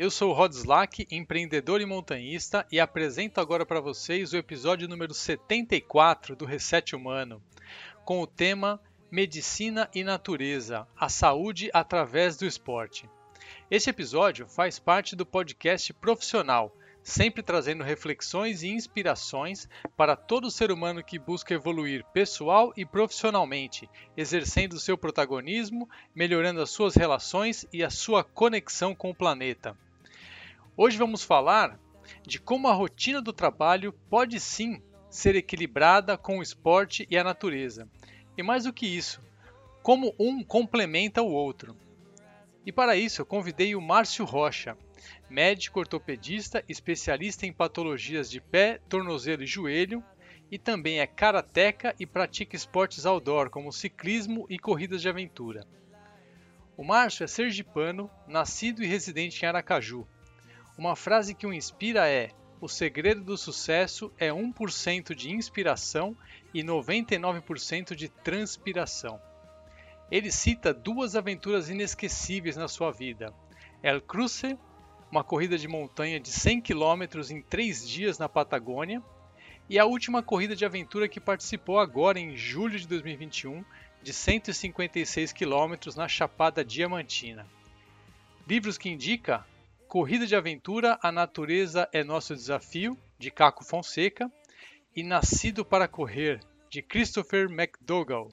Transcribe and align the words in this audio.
eu 0.00 0.10
sou 0.10 0.30
o 0.30 0.32
Rod 0.32 0.50
Slack, 0.54 1.06
empreendedor 1.10 1.78
e 1.78 1.84
montanhista, 1.84 2.66
e 2.72 2.80
apresento 2.80 3.38
agora 3.38 3.66
para 3.66 3.82
vocês 3.82 4.32
o 4.32 4.36
episódio 4.38 4.88
número 4.88 5.12
74 5.12 6.34
do 6.34 6.46
Reset 6.46 6.96
Humano, 6.96 7.42
com 8.02 8.22
o 8.22 8.26
tema 8.26 8.80
Medicina 9.10 9.90
e 9.94 10.02
Natureza 10.02 10.88
a 10.98 11.10
saúde 11.10 11.68
através 11.74 12.38
do 12.38 12.46
esporte. 12.46 13.06
Este 13.70 13.90
episódio 13.90 14.48
faz 14.48 14.78
parte 14.78 15.14
do 15.14 15.26
podcast 15.26 15.92
Profissional, 15.92 16.74
sempre 17.02 17.42
trazendo 17.42 17.84
reflexões 17.84 18.62
e 18.62 18.68
inspirações 18.68 19.68
para 19.98 20.16
todo 20.16 20.50
ser 20.50 20.72
humano 20.72 21.04
que 21.04 21.18
busca 21.18 21.52
evoluir 21.52 22.06
pessoal 22.14 22.72
e 22.74 22.86
profissionalmente, 22.86 23.86
exercendo 24.16 24.80
seu 24.80 24.96
protagonismo, 24.96 25.86
melhorando 26.14 26.62
as 26.62 26.70
suas 26.70 26.94
relações 26.94 27.66
e 27.70 27.84
a 27.84 27.90
sua 27.90 28.24
conexão 28.24 28.94
com 28.94 29.10
o 29.10 29.14
planeta. 29.14 29.76
Hoje 30.76 30.96
vamos 30.96 31.22
falar 31.22 31.78
de 32.26 32.40
como 32.40 32.68
a 32.68 32.72
rotina 32.72 33.20
do 33.20 33.32
trabalho 33.32 33.92
pode 34.08 34.38
sim 34.38 34.82
ser 35.10 35.34
equilibrada 35.34 36.16
com 36.16 36.38
o 36.38 36.42
esporte 36.42 37.06
e 37.10 37.18
a 37.18 37.24
natureza. 37.24 37.88
E 38.36 38.42
mais 38.42 38.64
do 38.64 38.72
que 38.72 38.86
isso, 38.86 39.20
como 39.82 40.14
um 40.18 40.42
complementa 40.42 41.22
o 41.22 41.30
outro. 41.30 41.76
E 42.64 42.70
para 42.70 42.96
isso 42.96 43.20
eu 43.20 43.26
convidei 43.26 43.74
o 43.74 43.80
Márcio 43.80 44.24
Rocha, 44.24 44.76
médico 45.28 45.80
ortopedista, 45.80 46.64
especialista 46.68 47.46
em 47.46 47.52
patologias 47.52 48.30
de 48.30 48.40
pé, 48.40 48.80
tornozelo 48.88 49.42
e 49.42 49.46
joelho, 49.46 50.02
e 50.50 50.58
também 50.58 51.00
é 51.00 51.06
karateca 51.06 51.94
e 51.98 52.06
pratica 52.06 52.56
esportes 52.56 53.06
outdoor, 53.06 53.50
como 53.50 53.72
ciclismo 53.72 54.46
e 54.48 54.58
corridas 54.58 55.02
de 55.02 55.08
aventura. 55.08 55.66
O 56.76 56.84
Márcio 56.84 57.24
é 57.24 57.26
sergipano, 57.26 58.10
nascido 58.26 58.82
e 58.82 58.86
residente 58.86 59.44
em 59.44 59.48
Aracaju. 59.48 60.06
Uma 60.80 60.96
frase 60.96 61.34
que 61.34 61.46
o 61.46 61.52
inspira 61.52 62.08
é: 62.08 62.30
o 62.58 62.66
segredo 62.66 63.22
do 63.22 63.36
sucesso 63.36 64.10
é 64.16 64.30
1% 64.30 65.14
de 65.14 65.30
inspiração 65.30 66.16
e 66.54 66.62
99% 66.62 67.94
de 67.94 68.08
transpiração. 68.08 69.20
Ele 70.10 70.32
cita 70.32 70.72
duas 70.72 71.14
aventuras 71.14 71.68
inesquecíveis 71.68 72.56
na 72.56 72.66
sua 72.66 72.90
vida: 72.90 73.30
El 73.82 74.00
Cruce, 74.00 74.58
uma 75.12 75.22
corrida 75.22 75.58
de 75.58 75.68
montanha 75.68 76.18
de 76.18 76.30
100 76.30 76.62
km 76.62 77.30
em 77.30 77.42
três 77.42 77.86
dias 77.86 78.18
na 78.18 78.26
Patagônia, 78.26 79.02
e 79.68 79.78
a 79.78 79.84
última 79.84 80.22
corrida 80.22 80.56
de 80.56 80.64
aventura 80.64 81.10
que 81.10 81.20
participou 81.20 81.78
agora 81.78 82.18
em 82.18 82.34
julho 82.34 82.78
de 82.78 82.88
2021, 82.88 83.62
de 84.02 84.14
156 84.14 85.34
km 85.34 85.94
na 85.94 86.08
Chapada 86.08 86.64
Diamantina. 86.64 87.46
Livros 88.48 88.78
que 88.78 88.88
indica 88.88 89.44
Corrida 89.90 90.24
de 90.24 90.36
Aventura, 90.36 90.96
A 91.02 91.10
Natureza 91.10 91.88
é 91.92 92.04
Nosso 92.04 92.32
Desafio, 92.32 92.96
de 93.18 93.28
Caco 93.28 93.64
Fonseca, 93.64 94.30
e 94.94 95.02
Nascido 95.02 95.64
para 95.64 95.88
Correr, 95.88 96.38
de 96.70 96.80
Christopher 96.80 97.50
McDougall. 97.50 98.28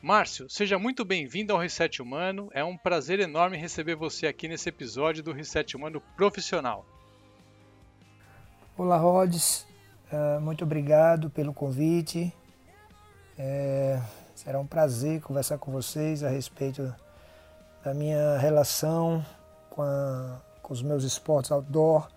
Márcio, 0.00 0.48
seja 0.48 0.78
muito 0.78 1.04
bem-vindo 1.04 1.52
ao 1.52 1.58
Reset 1.58 2.00
Humano. 2.00 2.48
É 2.52 2.62
um 2.62 2.76
prazer 2.78 3.18
enorme 3.18 3.56
receber 3.56 3.96
você 3.96 4.28
aqui 4.28 4.46
nesse 4.46 4.68
episódio 4.68 5.20
do 5.20 5.32
Reset 5.32 5.76
Humano 5.76 6.00
Profissional. 6.16 6.86
Olá, 8.78 8.98
Rods. 8.98 9.66
Uh, 10.12 10.40
muito 10.40 10.62
obrigado 10.62 11.28
pelo 11.28 11.52
convite. 11.52 12.32
É, 13.36 14.00
será 14.32 14.60
um 14.60 14.66
prazer 14.66 15.20
conversar 15.22 15.58
com 15.58 15.72
vocês 15.72 16.22
a 16.22 16.28
respeito 16.28 16.94
da 17.82 17.92
minha 17.92 18.38
relação 18.38 19.26
com, 19.76 19.82
a, 19.82 20.40
com 20.62 20.72
os 20.72 20.82
meus 20.82 21.04
esportes 21.04 21.52
outdoor, 21.52 22.08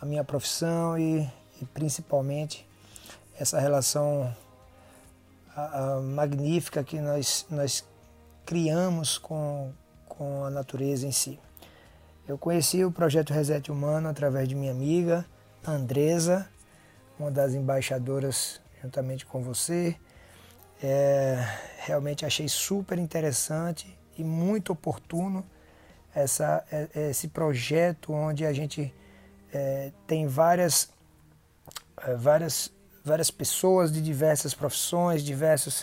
a 0.00 0.04
minha 0.04 0.22
profissão 0.22 0.98
e, 0.98 1.28
e 1.60 1.64
principalmente 1.64 2.68
essa 3.38 3.58
relação 3.58 4.32
a, 5.56 5.96
a 5.96 6.00
magnífica 6.00 6.84
que 6.84 7.00
nós, 7.00 7.46
nós 7.50 7.82
criamos 8.44 9.16
com, 9.16 9.72
com 10.06 10.44
a 10.44 10.50
natureza 10.50 11.06
em 11.06 11.12
si. 11.12 11.40
Eu 12.28 12.36
conheci 12.36 12.84
o 12.84 12.92
projeto 12.92 13.32
Reset 13.32 13.72
Humano 13.72 14.08
através 14.08 14.46
de 14.46 14.54
minha 14.54 14.70
amiga 14.70 15.24
Andresa, 15.66 16.48
uma 17.18 17.30
das 17.30 17.54
embaixadoras 17.54 18.60
juntamente 18.82 19.24
com 19.24 19.42
você. 19.42 19.96
É, 20.82 21.36
realmente 21.78 22.24
achei 22.24 22.48
super 22.48 22.98
interessante 22.98 23.98
e 24.16 24.24
muito 24.24 24.72
oportuno 24.72 25.44
essa, 26.14 26.64
é, 26.70 27.10
esse 27.10 27.28
projeto 27.28 28.12
onde 28.12 28.44
a 28.44 28.52
gente 28.52 28.94
é, 29.52 29.92
tem 30.06 30.26
várias, 30.26 30.90
é, 32.02 32.14
várias 32.14 32.72
várias 33.04 33.30
pessoas 33.30 33.92
de 33.92 34.00
diversas 34.00 34.54
profissões, 34.54 35.22
diversos 35.22 35.82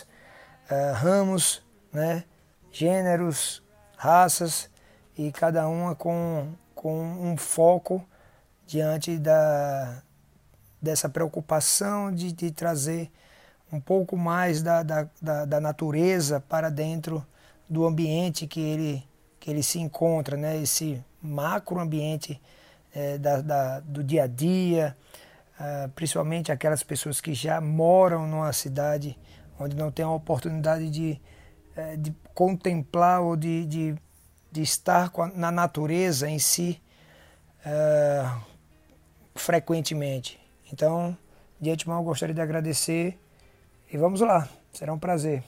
uh, 0.70 0.94
ramos, 0.94 1.62
né, 1.92 2.24
gêneros, 2.70 3.62
raças 3.96 4.70
e 5.16 5.32
cada 5.32 5.68
uma 5.68 5.94
com, 5.94 6.52
com 6.74 7.00
um 7.02 7.36
foco 7.36 8.06
diante 8.66 9.18
da, 9.18 10.02
dessa 10.80 11.08
preocupação 11.08 12.12
de, 12.12 12.32
de 12.32 12.50
trazer 12.50 13.10
um 13.72 13.80
pouco 13.80 14.16
mais 14.16 14.62
da, 14.62 14.82
da, 14.82 15.08
da, 15.20 15.44
da 15.44 15.60
natureza 15.60 16.40
para 16.40 16.70
dentro 16.70 17.26
do 17.68 17.84
ambiente 17.86 18.46
que 18.46 18.60
ele, 18.60 19.07
que 19.38 19.50
ele 19.50 19.62
se 19.62 19.78
encontra, 19.78 20.36
né? 20.36 20.60
esse 20.60 21.02
macro 21.22 21.80
ambiente 21.80 22.40
é, 22.92 23.18
da, 23.18 23.40
da, 23.40 23.80
do 23.80 24.02
dia 24.02 24.24
a 24.24 24.26
dia, 24.26 24.96
uh, 25.60 25.88
principalmente 25.90 26.50
aquelas 26.50 26.82
pessoas 26.82 27.20
que 27.20 27.34
já 27.34 27.60
moram 27.60 28.26
numa 28.26 28.52
cidade 28.52 29.18
onde 29.58 29.76
não 29.76 29.90
tem 29.90 30.04
a 30.04 30.10
oportunidade 30.10 30.88
de, 30.90 31.20
uh, 31.76 31.96
de 31.96 32.14
contemplar 32.34 33.20
ou 33.20 33.36
de, 33.36 33.66
de, 33.66 33.94
de 34.50 34.62
estar 34.62 35.12
a, 35.14 35.26
na 35.28 35.50
natureza 35.50 36.28
em 36.28 36.38
si 36.38 36.80
uh, 37.60 38.40
frequentemente. 39.34 40.40
Então, 40.72 41.16
de 41.60 41.70
antemão, 41.70 42.02
gostaria 42.02 42.34
de 42.34 42.40
agradecer 42.40 43.18
e 43.90 43.96
vamos 43.96 44.20
lá, 44.20 44.48
será 44.72 44.92
um 44.92 44.98
prazer. 44.98 45.42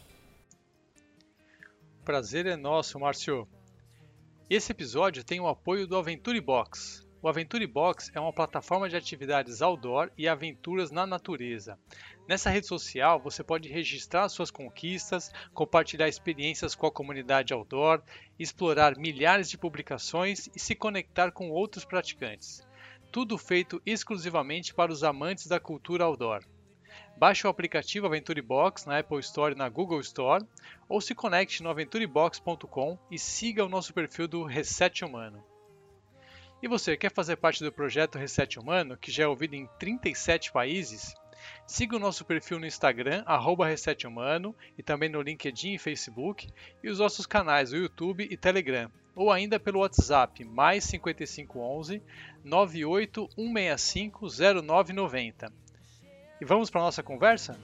Prazer 2.05 2.47
é 2.47 2.57
nosso, 2.57 2.99
Márcio. 2.99 3.47
Esse 4.50 4.72
episódio 4.72 5.22
tem 5.22 5.38
o 5.38 5.47
apoio 5.47 5.87
do 5.87 5.97
Aventure 5.97 6.41
Box, 6.41 7.06
o 7.22 7.28
Aventure 7.28 7.66
Box 7.69 8.11
é 8.15 8.19
uma 8.19 8.33
plataforma 8.33 8.88
de 8.88 8.97
atividades 8.97 9.62
outdoor 9.62 10.11
e 10.19 10.27
aventuras 10.27 10.91
na 10.91 11.06
natureza. 11.06 11.78
Nessa 12.27 12.50
rede 12.50 12.66
social, 12.66 13.21
você 13.21 13.44
pode 13.44 13.69
registrar 13.69 14.28
suas 14.28 14.50
conquistas, 14.50 15.31
compartilhar 15.55 16.09
experiências 16.09 16.75
com 16.75 16.87
a 16.87 16.91
comunidade 16.91 17.53
outdoor, 17.53 18.03
explorar 18.41 18.97
milhares 18.97 19.49
de 19.49 19.56
publicações 19.56 20.49
e 20.53 20.59
se 20.59 20.75
conectar 20.75 21.31
com 21.31 21.50
outros 21.50 21.84
praticantes. 21.84 22.66
Tudo 23.13 23.39
feito 23.39 23.80
exclusivamente 23.86 24.75
para 24.75 24.91
os 24.91 25.04
amantes 25.04 25.47
da 25.47 25.60
cultura 25.60 26.03
outdoor. 26.03 26.42
Baixe 27.17 27.47
o 27.47 27.51
aplicativo 27.51 28.07
Aventure 28.07 28.41
Box 28.41 28.87
na 28.87 28.99
Apple 28.99 29.21
Store 29.21 29.55
e 29.55 29.59
na 29.59 29.69
Google 29.69 30.01
Store, 30.01 30.45
ou 30.89 31.01
se 31.01 31.15
conecte 31.15 31.63
no 31.63 31.69
aventurebox.com 31.69 32.99
e 33.11 33.19
siga 33.19 33.65
o 33.65 33.69
nosso 33.69 33.93
perfil 33.93 34.27
do 34.27 34.45
Reset 34.45 35.05
Humano. 35.05 35.45
E 36.63 36.69
você 36.69 36.97
quer 36.97 37.13
fazer 37.13 37.37
parte 37.37 37.65
do 37.65 37.73
projeto 37.73 38.19
Reset 38.19 38.59
Humano, 38.59 38.97
que 38.97 39.11
já 39.11 39.25
é 39.25 39.27
ouvido 39.27 39.55
em 39.55 39.67
37 39.79 40.53
países? 40.53 41.15
Siga 41.67 41.97
o 41.97 42.01
nosso 42.01 42.25
perfil 42.25 42.59
no 42.59 42.67
Instagram, 42.67 43.25
@resethumano 43.67 44.55
e 44.77 44.83
também 44.83 45.09
no 45.09 45.23
LinkedIn 45.23 45.75
e 45.75 45.79
Facebook, 45.79 46.49
e 46.83 46.89
os 46.91 46.99
nossos 46.99 47.25
canais 47.27 47.73
no 47.73 47.79
YouTube 47.79 48.29
e 48.31 48.37
Telegram, 48.37 48.91
ou 49.15 49.31
ainda 49.31 49.59
pelo 49.59 49.81
WhatsApp, 49.81 50.45
mais 50.45 50.85
5511 50.85 52.03
98165 52.45 54.29
0990. 54.63 55.51
E 56.41 56.45
vamos 56.45 56.71
para 56.71 56.81
nossa 56.81 57.03
conversa? 57.03 57.59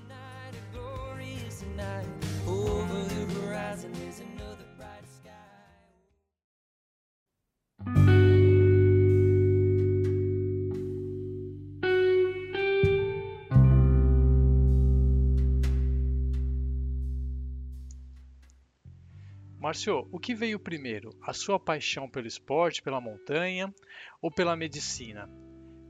Márcio, 19.59 20.07
o 20.13 20.21
que 20.21 20.35
veio 20.35 20.61
primeiro? 20.61 21.11
A 21.23 21.33
sua 21.33 21.59
paixão 21.59 22.09
pelo 22.09 22.27
esporte, 22.27 22.83
pela 22.83 23.01
montanha 23.01 23.75
ou 24.23 24.31
pela 24.31 24.55
medicina? 24.55 25.29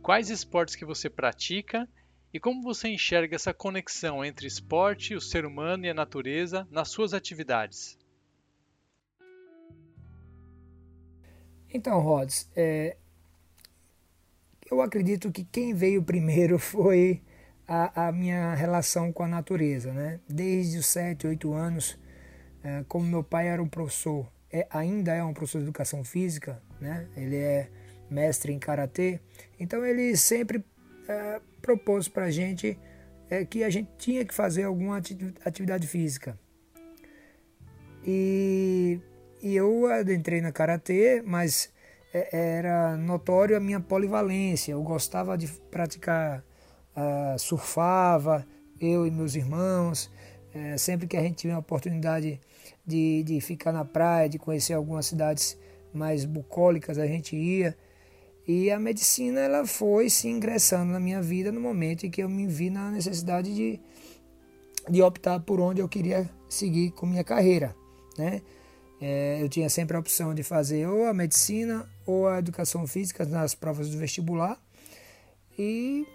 quais 0.07 0.31
esportes 0.31 0.77
que 0.77 0.85
você 0.85 1.11
pratica 1.11 1.89
e 2.37 2.39
como 2.39 2.61
você 2.61 2.89
enxerga 2.89 3.35
essa 3.35 3.55
conexão 3.55 4.23
entre 4.23 4.47
esporte, 4.47 5.15
o 5.15 5.21
ser 5.23 5.47
humano 5.47 5.87
e 5.87 5.89
a 5.89 5.95
natureza 5.95 6.69
nas 6.71 6.91
suas 6.91 7.15
atividades. 7.15 7.97
Então, 11.73 11.99
Rods, 11.99 12.47
é, 12.55 12.99
eu 14.71 14.83
acredito 14.83 15.33
que 15.33 15.47
quem 15.47 15.73
veio 15.73 16.03
primeiro 16.03 16.59
foi 16.61 17.23
a, 17.67 18.09
a, 18.09 18.13
minha 18.13 18.55
relação 18.55 19.11
com 19.11 19.23
a 19.23 19.29
natureza, 19.29 19.91
né? 19.95 20.21
Desde 20.29 20.77
os 20.77 20.87
7, 20.89 21.27
8 21.27 21.55
anos, 21.55 21.99
é, 22.63 22.85
como 22.87 23.07
meu 23.07 23.25
pai 23.25 23.49
era 23.49 23.63
um 23.63 23.69
professor, 23.69 24.31
é, 24.53 24.67
ainda 24.69 25.15
é 25.15 25.25
um 25.25 25.33
professor 25.33 25.61
de 25.61 25.65
educação 25.65 26.05
física, 26.05 26.63
né? 26.79 27.09
Ele 27.17 27.37
é 27.37 27.71
mestre 28.11 28.53
em 28.53 28.59
karatê, 28.59 29.21
então 29.59 29.87
ele 29.87 30.15
sempre 30.19 30.63
é, 31.09 31.41
propôs 31.61 32.09
para 32.09 32.25
a 32.25 32.31
gente 32.31 32.79
é, 33.29 33.45
que 33.45 33.65
a 33.65 33.71
gente 33.71 33.91
tinha 33.99 34.25
que 34.25 34.35
fazer 34.35 34.65
alguma 34.65 35.01
atividade 35.45 35.87
física. 35.87 36.39
E, 38.05 39.01
e 39.43 39.57
eu 39.57 39.87
adentrei 39.87 40.41
na 40.41 40.53
karatê, 40.53 41.23
mas 41.25 41.73
é, 42.15 42.57
era 42.59 42.97
notório 42.97 43.57
a 43.57 43.61
minha 43.61 43.81
polivalência. 43.81 44.73
Eu 44.73 44.83
gostava 44.83 45.37
de 45.37 45.49
praticar, 45.71 46.45
uh, 46.97 47.39
surfava, 47.39 48.47
eu 48.81 49.07
e 49.07 49.11
meus 49.11 49.35
irmãos. 49.35 50.11
É, 50.55 50.79
sempre 50.79 51.07
que 51.07 51.17
a 51.17 51.21
gente 51.21 51.37
tinha 51.37 51.57
a 51.57 51.59
oportunidade 51.59 52.41
de, 52.87 53.23
de 53.25 53.41
ficar 53.41 53.73
na 53.73 53.85
praia, 53.85 54.29
de 54.29 54.39
conhecer 54.39 54.73
algumas 54.73 55.07
cidades 55.07 55.59
mais 55.93 56.25
bucólicas, 56.25 56.99
a 56.99 57.07
gente 57.07 57.37
ia. 57.37 57.77
E 58.47 58.71
a 58.71 58.79
medicina 58.79 59.41
ela 59.41 59.67
foi 59.67 60.09
se 60.09 60.29
ingressando 60.29 60.93
na 60.93 61.01
minha 61.01 61.21
vida 61.21 61.51
no 61.51 61.61
momento 61.61 62.07
em 62.07 62.11
que 62.11 62.23
eu 62.23 62.29
me 62.29 62.47
vi 62.47 62.71
na 62.71 62.91
necessidade 62.91 63.53
de, 63.53 63.81
de 64.89 65.03
optar 65.03 65.41
por 65.41 65.61
onde 65.61 65.81
eu 65.81 65.89
queria 65.89 66.31
seguir 66.49 66.93
com 66.93 67.07
minha 67.07 67.25
carreira, 67.25 67.75
né? 68.17 68.43
É, 69.01 69.43
eu 69.43 69.49
tinha 69.49 69.69
sempre 69.69 69.95
a 69.95 70.01
opção 70.01 70.35
de 70.35 70.43
fazer 70.43 70.87
ou 70.87 71.05
a 71.05 71.13
medicina 71.13 71.87
ou 72.07 72.27
a 72.27 72.39
educação 72.39 72.87
física 72.87 73.27
nas 73.27 73.55
provas 73.55 73.91
do 73.91 73.99
vestibular 73.99 74.59
e 75.59 76.07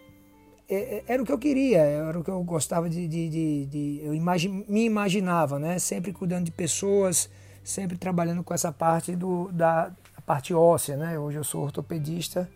é, 0.67 0.75
é, 0.75 1.03
era 1.05 1.21
o 1.21 1.25
que 1.25 1.31
eu 1.31 1.37
queria, 1.37 1.79
era 1.79 2.17
o 2.17 2.23
que 2.23 2.31
eu 2.31 2.41
gostava 2.43 2.89
de, 2.89 3.07
de, 3.07 3.29
de, 3.29 3.65
de 3.65 4.01
eu 4.03 4.15
imagi 4.15 4.47
me 4.47 4.85
imaginava, 4.85 5.59
né? 5.59 5.77
Sempre 5.77 6.13
cuidando 6.13 6.45
de 6.45 6.51
pessoas, 6.51 7.29
sempre 7.63 7.97
trabalhando 7.97 8.43
com 8.43 8.53
essa 8.53 8.71
parte 8.71 9.15
do, 9.15 9.51
da 9.51 9.91
parte 10.31 10.53
óssea, 10.53 10.95
né? 10.95 11.19
Hoje 11.19 11.37
eu 11.37 11.43
sou 11.43 11.61
ortopedista 11.61 12.49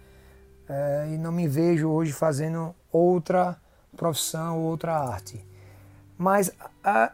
é, 0.69 1.09
e 1.13 1.17
não 1.17 1.29
me 1.29 1.45
vejo 1.45 1.89
hoje 1.89 2.13
fazendo 2.13 2.73
outra 2.89 3.57
profissão, 3.97 4.61
outra 4.61 4.97
arte. 4.97 5.45
Mas 6.17 6.53
a, 6.81 7.11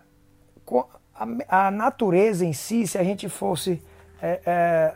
a, 1.15 1.27
a 1.47 1.71
natureza 1.71 2.45
em 2.45 2.53
si, 2.53 2.85
se 2.85 2.95
a 2.95 3.03
gente 3.03 3.27
fosse, 3.27 3.81
é, 4.21 4.39
é, 4.45 4.95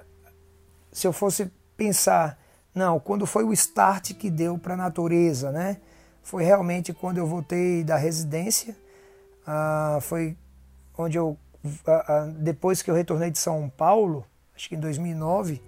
se 0.92 1.08
eu 1.08 1.12
fosse 1.12 1.52
pensar, 1.76 2.38
não, 2.72 3.00
quando 3.00 3.26
foi 3.26 3.44
o 3.44 3.52
start 3.52 4.14
que 4.14 4.30
deu 4.30 4.60
para 4.60 4.76
a 4.76 4.78
natureza, 4.78 5.52
né? 5.52 5.78
Foi 6.22 6.44
realmente 6.44 6.94
quando 6.94 7.18
eu 7.18 7.26
voltei 7.26 7.84
da 7.84 7.98
residência, 7.98 8.78
ah, 9.48 9.98
foi 10.00 10.38
onde 10.96 11.18
eu, 11.18 11.36
ah, 11.88 12.06
ah, 12.08 12.34
depois 12.38 12.84
que 12.84 12.92
eu 12.92 12.94
retornei 12.94 13.32
de 13.32 13.40
São 13.40 13.68
Paulo, 13.68 14.24
acho 14.56 14.70
que 14.70 14.76
em 14.76 14.80
2009, 14.80 15.62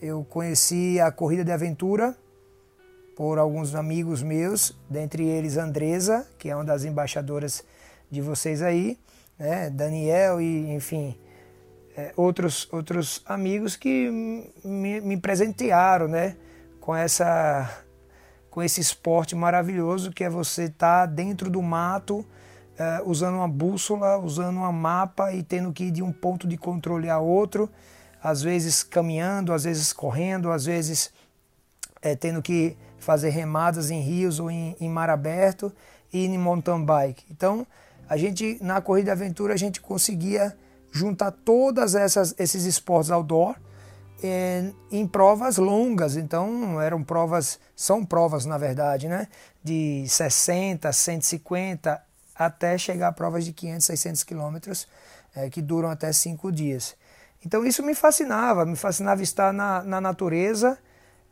eu 0.00 0.24
conheci 0.24 1.00
a 1.00 1.10
corrida 1.10 1.44
de 1.44 1.52
aventura 1.52 2.16
por 3.16 3.38
alguns 3.38 3.74
amigos 3.74 4.22
meus, 4.22 4.76
dentre 4.90 5.24
eles 5.24 5.56
Andresa, 5.56 6.28
que 6.38 6.50
é 6.50 6.54
uma 6.54 6.64
das 6.64 6.84
embaixadoras 6.84 7.64
de 8.10 8.20
vocês 8.20 8.60
aí, 8.60 8.98
né? 9.38 9.70
Daniel 9.70 10.40
e, 10.40 10.74
enfim, 10.74 11.16
é, 11.96 12.12
outros, 12.14 12.68
outros 12.70 13.22
amigos 13.24 13.74
que 13.74 14.10
me, 14.62 15.00
me 15.00 15.16
presentearam 15.16 16.06
né? 16.06 16.36
com, 16.78 16.94
essa, 16.94 17.82
com 18.50 18.62
esse 18.62 18.80
esporte 18.80 19.34
maravilhoso 19.34 20.12
que 20.12 20.22
é 20.22 20.28
você 20.28 20.64
estar 20.64 21.00
tá 21.00 21.06
dentro 21.06 21.48
do 21.48 21.62
mato, 21.62 22.24
é, 22.78 23.02
usando 23.04 23.36
uma 23.36 23.48
bússola, 23.48 24.18
usando 24.18 24.60
um 24.60 24.72
mapa 24.72 25.32
e 25.32 25.42
tendo 25.42 25.72
que 25.72 25.84
ir 25.84 25.90
de 25.90 26.02
um 26.02 26.12
ponto 26.12 26.46
de 26.46 26.58
controle 26.58 27.08
a 27.08 27.18
outro, 27.18 27.70
às 28.22 28.42
vezes 28.42 28.82
caminhando, 28.82 29.52
às 29.52 29.64
vezes 29.64 29.92
correndo, 29.92 30.50
às 30.50 30.64
vezes 30.64 31.12
é, 32.02 32.14
tendo 32.14 32.42
que 32.42 32.76
fazer 32.98 33.30
remadas 33.30 33.90
em 33.90 34.00
rios 34.00 34.40
ou 34.40 34.50
em, 34.50 34.76
em 34.80 34.88
mar 34.88 35.10
aberto 35.10 35.72
e 36.12 36.24
em 36.24 36.38
mountain 36.38 36.84
bike. 36.84 37.24
Então, 37.30 37.66
a 38.08 38.16
gente 38.16 38.58
na 38.60 38.80
corrida 38.80 39.12
aventura 39.12 39.54
a 39.54 39.56
gente 39.56 39.80
conseguia 39.80 40.56
juntar 40.92 41.30
todas 41.30 41.94
essas 41.94 42.34
esses 42.38 42.64
esportes 42.64 43.10
outdoor 43.10 43.56
em, 44.22 44.74
em 44.90 45.06
provas 45.06 45.56
longas. 45.56 46.16
Então 46.16 46.80
eram 46.80 47.02
provas, 47.02 47.58
são 47.74 48.04
provas 48.04 48.44
na 48.44 48.58
verdade, 48.58 49.08
né, 49.08 49.28
de 49.62 50.04
60, 50.08 50.92
150 50.92 52.02
até 52.34 52.76
chegar 52.76 53.08
a 53.08 53.12
provas 53.12 53.44
de 53.44 53.52
500, 53.52 53.86
600 53.86 54.24
quilômetros 54.24 54.86
é, 55.34 55.48
que 55.50 55.62
duram 55.62 55.90
até 55.90 56.12
cinco 56.12 56.52
dias. 56.52 56.94
Então 57.46 57.64
isso 57.64 57.80
me 57.80 57.94
fascinava, 57.94 58.66
me 58.66 58.74
fascinava 58.74 59.22
estar 59.22 59.52
na, 59.52 59.80
na 59.84 60.00
natureza, 60.00 60.76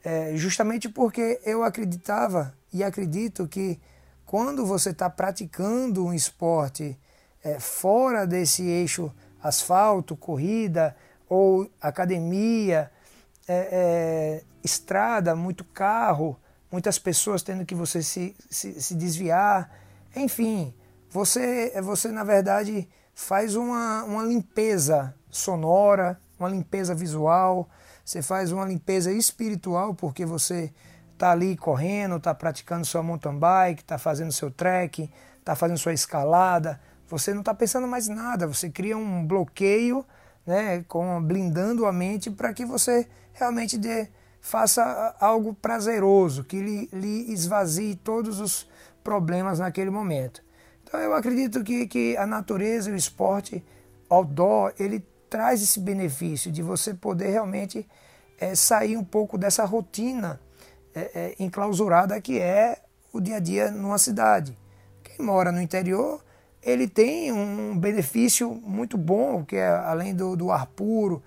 é, 0.05 0.37
justamente 0.37 0.89
porque 0.89 1.41
eu 1.45 1.65
acreditava 1.65 2.55
e 2.73 2.85
acredito 2.85 3.49
que 3.49 3.81
quando 4.25 4.65
você 4.65 4.91
está 4.91 5.11
praticando 5.11 6.07
um 6.07 6.15
esporte 6.15 6.97
é, 7.43 7.59
fora 7.59 8.25
desse 8.25 8.63
eixo 8.63 9.13
asfalto, 9.43 10.17
corrida 10.17 10.95
ou 11.29 11.69
academia, 11.81 12.93
é, 13.49 13.69
é, 13.73 14.43
estrada, 14.63 15.35
muito 15.35 15.65
carro, 15.65 16.39
muitas 16.71 16.97
pessoas 16.97 17.43
tendo 17.43 17.67
que 17.67 17.75
você 17.75 18.05
se, 18.05 18.37
se, 18.49 18.81
se, 18.81 18.95
desviar, 18.95 19.69
enfim, 20.15 20.73
você, 21.11 21.73
você 21.83 22.13
na 22.13 22.23
verdade 22.23 22.89
faz 23.17 23.57
uma, 23.57 24.05
uma 24.05 24.23
limpeza 24.23 25.13
sonora, 25.37 26.19
uma 26.39 26.49
limpeza 26.49 26.95
visual, 26.95 27.69
você 28.05 28.23
faz 28.23 28.53
uma 28.53 28.65
limpeza 28.65 29.11
espiritual 29.11 29.95
porque 29.95 30.25
você 30.25 30.73
está 31.13 31.33
ali 31.33 31.57
correndo, 31.57 32.17
está 32.17 32.35
praticando 32.35 32.85
sua 32.85 33.03
mountain 33.03 33.39
bike, 33.39 33.83
está 33.83 33.99
fazendo 33.99 34.33
seu 34.33 34.51
trek, 34.51 35.11
está 35.39 35.57
fazendo 35.57 35.79
sua 35.79 35.93
escalada, 35.93 36.81
você 37.09 37.33
não 37.33 37.41
está 37.41 37.55
pensando 37.55 37.87
mais 37.87 38.09
nada, 38.09 38.47
você 38.47 38.71
cria 38.71 38.97
um 38.97 39.27
bloqueio, 39.27 40.05
né, 40.47 40.85
com, 40.87 41.23
blindando 41.23 41.87
a 41.87 41.93
mente 41.93 42.31
para 42.31 42.53
que 42.53 42.65
você 42.65 43.09
realmente 43.33 43.79
dê, 43.79 44.09
faça 44.41 45.15
algo 45.19 45.55
prazeroso, 45.55 46.45
que 46.45 46.61
lhe, 46.61 46.89
lhe 46.93 47.33
esvazie 47.33 47.97
todos 47.97 48.39
os 48.41 48.69
problemas 49.03 49.59
naquele 49.59 49.91
momento. 49.91 50.43
Então 50.83 51.01
eu 51.01 51.15
acredito 51.15 51.65
que, 51.65 51.87
que 51.87 52.17
a 52.17 52.27
natureza 52.27 52.91
e 52.91 52.93
o 52.93 52.97
esporte 52.97 53.65
outdoor, 54.09 54.73
ele 54.79 55.05
traz 55.35 55.61
esse 55.61 55.81
benefício 55.81 56.53
de 56.53 56.63
você 56.63 56.95
poder 56.95 57.31
realmente 57.31 57.85
é, 58.39 58.55
sair 58.55 58.97
um 58.97 59.03
pouco 59.03 59.37
dessa 59.37 59.65
rotina 59.65 60.41
é, 60.95 61.01
é, 61.13 61.35
enclausurada 61.41 62.21
que 62.21 62.39
é 62.39 62.81
o 63.13 63.21
dia 63.21 63.39
a 63.39 63.41
dia 63.41 63.69
numa 63.69 63.99
cidade. 63.99 64.57
Quem 65.03 65.27
mora 65.27 65.51
no 65.51 65.61
interior, 65.61 66.25
ele 66.63 66.87
tem 66.87 67.33
um 67.33 67.77
benefício 67.77 68.49
muito 68.49 68.97
bom, 68.97 69.45
que 69.45 69.57
é 69.57 69.67
além 69.67 70.15
do, 70.15 70.37
do 70.37 70.53
ar 70.53 70.67
puro, 70.67 71.21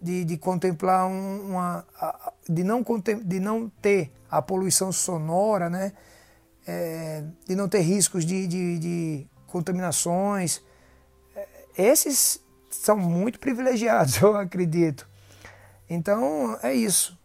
de, 0.00 0.24
de 0.24 0.36
contemplar 0.36 1.06
um, 1.06 1.50
uma. 1.50 1.86
De 2.48 2.64
não, 2.64 2.84
de 3.24 3.38
não 3.38 3.68
ter 3.80 4.10
a 4.28 4.42
poluição 4.42 4.90
sonora, 4.90 5.70
né? 5.70 5.92
É, 6.66 7.22
de 7.46 7.54
não 7.54 7.68
ter 7.68 7.82
riscos 7.82 8.24
de, 8.24 8.44
de, 8.48 8.78
de 8.80 9.26
contaminações. 9.46 10.60
Esses 11.78 12.42
são 12.82 12.96
muito 12.96 13.38
privilegiados, 13.38 14.16
eu 14.20 14.36
acredito. 14.36 15.08
Então 15.88 16.58
é 16.62 16.74
isso. 16.74 17.16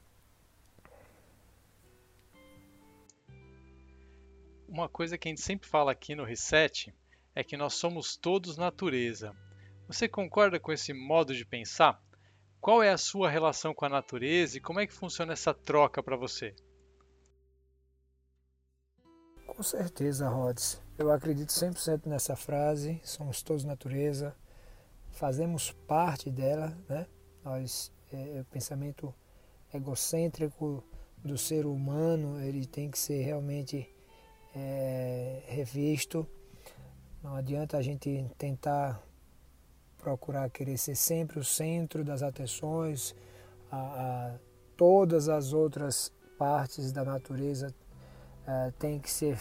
Uma 4.68 4.88
coisa 4.88 5.18
que 5.18 5.28
a 5.28 5.32
gente 5.32 5.42
sempre 5.42 5.68
fala 5.68 5.92
aqui 5.92 6.14
no 6.14 6.24
Reset 6.24 6.94
é 7.34 7.44
que 7.44 7.58
nós 7.58 7.74
somos 7.74 8.16
todos 8.16 8.58
natureza. 8.58 9.36
Você 9.88 10.08
concorda 10.08 10.60
com 10.60 10.72
esse 10.72 10.94
modo 10.94 11.34
de 11.34 11.46
pensar? 11.46 12.00
Qual 12.62 12.84
é 12.84 12.92
a 12.92 12.98
sua 12.98 13.30
relação 13.30 13.74
com 13.74 13.86
a 13.86 13.90
natureza 13.90 14.58
e 14.58 14.62
como 14.62 14.80
é 14.80 14.86
que 14.86 14.94
funciona 14.94 15.34
essa 15.34 15.54
troca 15.54 16.04
para 16.04 16.18
você? 16.18 16.54
Com 19.48 19.64
certeza, 19.64 20.30
Rods. 20.30 20.80
Eu 21.00 21.12
acredito 21.12 21.50
100% 21.50 22.06
nessa 22.06 22.36
frase. 22.36 23.00
Somos 23.04 23.42
todos 23.42 23.64
natureza. 23.64 24.36
Fazemos 25.18 25.72
parte 25.88 26.30
dela, 26.30 26.78
né? 26.88 27.08
Nós, 27.44 27.92
é, 28.14 28.38
é, 28.38 28.42
o 28.42 28.46
pensamento 28.46 29.12
egocêntrico 29.74 30.84
do 31.26 31.36
ser 31.36 31.66
humano 31.66 32.40
ele 32.40 32.68
tem 32.68 32.92
que 32.92 33.00
ser 33.00 33.24
realmente 33.24 33.92
é, 34.56 35.42
revisto. 35.48 36.28
Não 37.24 37.34
adianta 37.34 37.78
a 37.78 37.82
gente 37.82 38.30
tentar 38.38 39.02
procurar 39.98 40.52
querer 40.52 40.78
ser 40.78 40.94
sempre 40.94 41.40
o 41.40 41.44
centro 41.44 42.04
das 42.04 42.22
atenções, 42.22 43.16
a, 43.72 43.78
a 43.78 44.40
todas 44.78 45.30
as 45.30 45.52
outras 45.52 46.14
partes 46.38 46.92
da 46.92 47.04
natureza 47.04 47.74
é, 48.46 48.72
têm 48.78 49.00
que 49.00 49.10
ser 49.10 49.40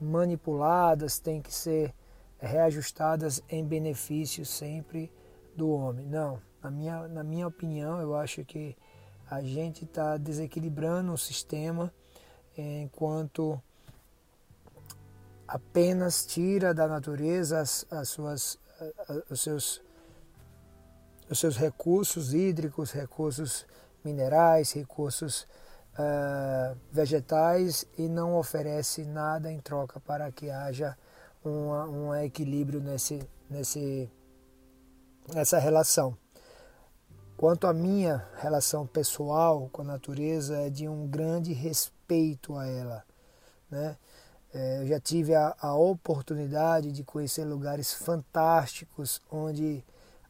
manipuladas, 0.00 1.18
têm 1.18 1.42
que 1.42 1.52
ser 1.54 1.94
reajustadas 2.38 3.42
em 3.50 3.62
benefício 3.62 4.46
sempre 4.46 5.12
do 5.58 5.68
homem. 5.70 6.06
Não, 6.06 6.40
na 6.62 6.70
minha, 6.70 7.08
na 7.08 7.24
minha 7.24 7.46
opinião, 7.46 8.00
eu 8.00 8.14
acho 8.14 8.44
que 8.44 8.76
a 9.28 9.42
gente 9.42 9.84
está 9.84 10.16
desequilibrando 10.16 11.12
o 11.12 11.18
sistema 11.18 11.92
enquanto 12.56 13.60
apenas 15.46 16.24
tira 16.24 16.72
da 16.72 16.86
natureza 16.86 17.60
as, 17.60 17.86
as 17.90 18.08
suas, 18.08 18.58
os, 19.28 19.40
seus, 19.40 19.82
os 21.28 21.38
seus 21.38 21.56
recursos 21.56 22.32
hídricos, 22.32 22.92
recursos 22.92 23.66
minerais, 24.04 24.72
recursos 24.72 25.42
uh, 25.94 26.76
vegetais 26.90 27.84
e 27.98 28.08
não 28.08 28.36
oferece 28.36 29.04
nada 29.04 29.50
em 29.50 29.60
troca 29.60 30.00
para 30.00 30.30
que 30.30 30.50
haja 30.50 30.96
um 31.44 32.14
equilíbrio 32.14 32.80
nesse, 32.80 33.26
nesse, 33.48 34.10
nessa 35.34 35.58
relação. 35.58 36.16
Quanto 37.36 37.66
à 37.66 37.72
minha 37.72 38.26
relação 38.36 38.86
pessoal 38.86 39.68
com 39.70 39.82
a 39.82 39.84
natureza, 39.84 40.56
é 40.56 40.70
de 40.70 40.88
um 40.88 41.06
grande 41.06 41.52
respeito 41.52 42.56
a 42.56 42.66
ela. 42.66 43.04
Né? 43.70 43.96
É, 44.52 44.82
eu 44.82 44.86
já 44.86 44.98
tive 44.98 45.34
a, 45.34 45.54
a 45.60 45.74
oportunidade 45.74 46.90
de 46.90 47.04
conhecer 47.04 47.44
lugares 47.44 47.92
fantásticos 47.92 49.22
onde 49.30 49.84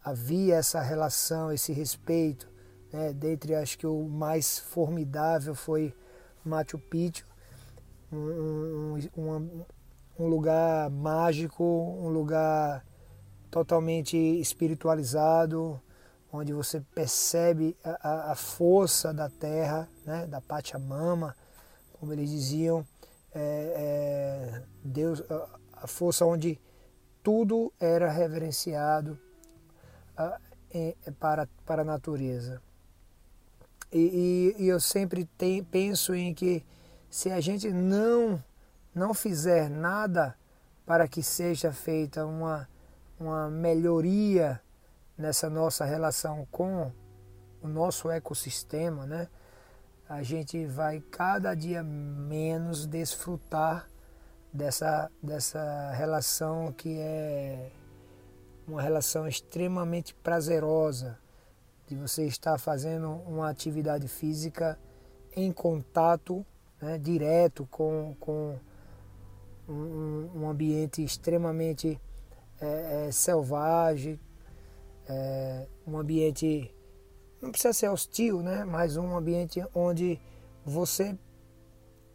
havia 0.05 0.57
essa 0.57 0.81
relação, 0.81 1.51
esse 1.51 1.73
respeito. 1.73 2.47
Né? 2.93 3.13
Dentre 3.13 3.55
acho 3.55 3.79
que 3.79 3.87
o 3.87 4.05
mais 4.05 4.59
formidável 4.59 5.55
foi 5.55 5.95
Machu 6.45 6.79
Picchu, 6.79 7.27
um, 8.13 8.99
um, 9.17 9.65
um 10.19 10.27
lugar 10.27 10.91
mágico, 10.91 11.65
um 11.65 12.09
lugar 12.09 12.85
totalmente 13.51 14.17
espiritualizado, 14.17 15.81
onde 16.33 16.53
você 16.53 16.81
percebe 16.95 17.77
a, 17.83 18.33
a 18.33 18.35
força 18.35 19.13
da 19.13 19.29
terra, 19.29 19.89
né, 20.05 20.27
da 20.27 20.41
Pachamama, 20.41 21.35
como 21.95 22.13
eles 22.13 22.31
diziam, 22.31 22.87
é, 23.35 23.41
é, 23.77 24.63
Deus, 24.85 25.23
a, 25.75 25.87
força 25.87 26.25
onde 26.25 26.61
tudo 27.23 27.73
era 27.81 28.11
reverenciado 28.11 29.19
a, 30.17 30.41
em, 30.73 30.95
para, 31.19 31.49
para 31.65 31.83
a 31.83 31.85
natureza. 31.85 32.61
E, 33.91 34.55
e, 34.59 34.65
e 34.65 34.69
eu 34.69 34.79
sempre 34.79 35.25
tem, 35.25 35.65
penso 35.65 36.15
em 36.15 36.35
que 36.35 36.65
se 37.09 37.31
a 37.31 37.41
gente 37.41 37.71
não, 37.71 38.43
não 38.95 39.15
fizer 39.15 39.71
nada 39.71 40.37
para 40.85 41.09
que 41.09 41.23
seja 41.23 41.73
feita 41.73 42.27
uma, 42.27 42.69
uma 43.19 43.51
melhoria 43.51 44.61
nessa 45.17 45.51
nossa 45.51 45.85
relação 45.85 46.47
com 46.51 46.93
o 47.61 47.69
nosso 47.69 48.11
ecossistema, 48.11 49.07
né? 49.07 49.29
A 50.09 50.23
gente 50.23 50.65
vai 50.65 51.01
cada 51.01 51.55
dia 51.55 51.83
menos 51.83 52.87
desfrutar 52.87 53.89
dessa, 54.53 55.11
dessa 55.23 55.93
relação 55.93 56.73
que 56.73 56.99
é 56.99 57.71
uma 58.67 58.81
relação 58.81 59.27
extremamente 59.27 60.15
prazerosa 60.15 61.19
de 61.87 61.95
você 61.95 62.27
estar 62.27 62.59
fazendo 62.59 63.11
uma 63.27 63.49
atividade 63.49 64.09
física 64.09 64.79
em 65.35 65.53
contato 65.53 66.45
né, 66.81 66.99
direto 66.99 67.67
com, 67.71 68.15
com 68.21 68.59
um, 69.69 70.31
um 70.35 70.49
ambiente 70.49 71.03
extremamente 71.03 72.01
é, 72.61 73.07
é, 73.07 73.13
selvagem, 73.13 74.19
é, 75.09 75.67
um 75.87 75.97
ambiente, 75.99 76.75
não 77.41 77.51
precisa 77.51 77.73
ser 77.73 77.89
hostil, 77.89 78.43
né? 78.43 78.65
mas 78.65 78.97
um 78.97 79.17
ambiente 79.17 79.63
onde 79.75 80.21
você 80.65 81.17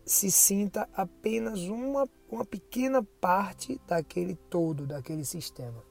se 0.05 0.29
sinta 0.29 0.87
apenas 0.95 1.61
uma, 1.61 2.07
uma 2.29 2.45
pequena 2.45 3.01
parte 3.21 3.79
daquele 3.87 4.35
todo, 4.35 4.85
daquele 4.85 5.23
sistema. 5.23 5.81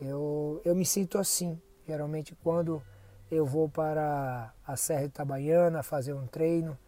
Eu, 0.00 0.60
eu 0.64 0.74
me 0.74 0.84
sinto 0.84 1.18
assim, 1.18 1.60
geralmente 1.86 2.34
quando 2.42 2.82
eu 3.30 3.44
vou 3.44 3.68
para 3.68 4.52
a 4.66 4.76
Serra 4.76 5.04
Itabaiana 5.04 5.82
fazer 5.82 6.14
um 6.14 6.26
treino, 6.26 6.78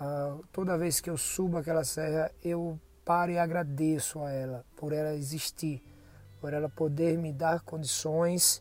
uh, 0.00 0.42
toda 0.52 0.78
vez 0.78 1.00
que 1.00 1.10
eu 1.10 1.16
subo 1.16 1.56
aquela 1.56 1.84
serra, 1.84 2.30
eu 2.42 2.78
paro 3.04 3.32
e 3.32 3.38
agradeço 3.38 4.20
a 4.20 4.30
ela 4.30 4.64
por 4.76 4.92
ela 4.92 5.14
existir, 5.14 5.82
por 6.42 6.52
ela 6.52 6.68
poder 6.68 7.16
me 7.16 7.32
dar 7.32 7.60
condições 7.60 8.60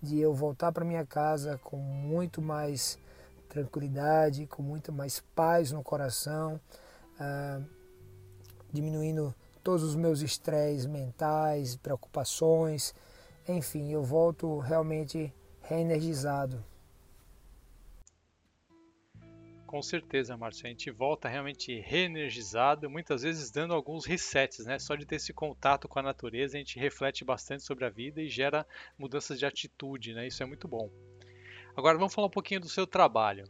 de 0.00 0.18
eu 0.18 0.32
voltar 0.32 0.72
para 0.72 0.82
minha 0.82 1.04
casa 1.04 1.60
com 1.62 1.76
muito 1.76 2.40
mais 2.40 2.98
tranquilidade, 3.50 4.46
com 4.46 4.62
muito 4.62 4.90
mais 4.90 5.20
paz 5.34 5.70
no 5.72 5.82
coração, 5.82 6.58
ah, 7.20 7.60
diminuindo 8.72 9.34
todos 9.62 9.82
os 9.82 9.94
meus 9.94 10.22
estresses 10.22 10.86
mentais, 10.86 11.76
preocupações, 11.76 12.94
enfim, 13.46 13.92
eu 13.92 14.02
volto 14.02 14.58
realmente 14.58 15.30
reenergizado. 15.60 16.64
Com 19.72 19.80
certeza, 19.80 20.36
Márcio. 20.36 20.66
A 20.66 20.68
gente 20.68 20.90
volta 20.90 21.30
realmente 21.30 21.80
reenergizado, 21.80 22.90
muitas 22.90 23.22
vezes 23.22 23.50
dando 23.50 23.72
alguns 23.72 24.04
resets, 24.04 24.66
né? 24.66 24.78
Só 24.78 24.94
de 24.94 25.06
ter 25.06 25.16
esse 25.16 25.32
contato 25.32 25.88
com 25.88 25.98
a 25.98 26.02
natureza, 26.02 26.58
a 26.58 26.60
gente 26.60 26.78
reflete 26.78 27.24
bastante 27.24 27.62
sobre 27.62 27.86
a 27.86 27.88
vida 27.88 28.20
e 28.20 28.28
gera 28.28 28.66
mudanças 28.98 29.38
de 29.38 29.46
atitude, 29.46 30.12
né? 30.12 30.26
Isso 30.26 30.42
é 30.42 30.46
muito 30.46 30.68
bom. 30.68 30.90
Agora 31.74 31.96
vamos 31.96 32.12
falar 32.12 32.26
um 32.26 32.30
pouquinho 32.30 32.60
do 32.60 32.68
seu 32.68 32.86
trabalho. 32.86 33.44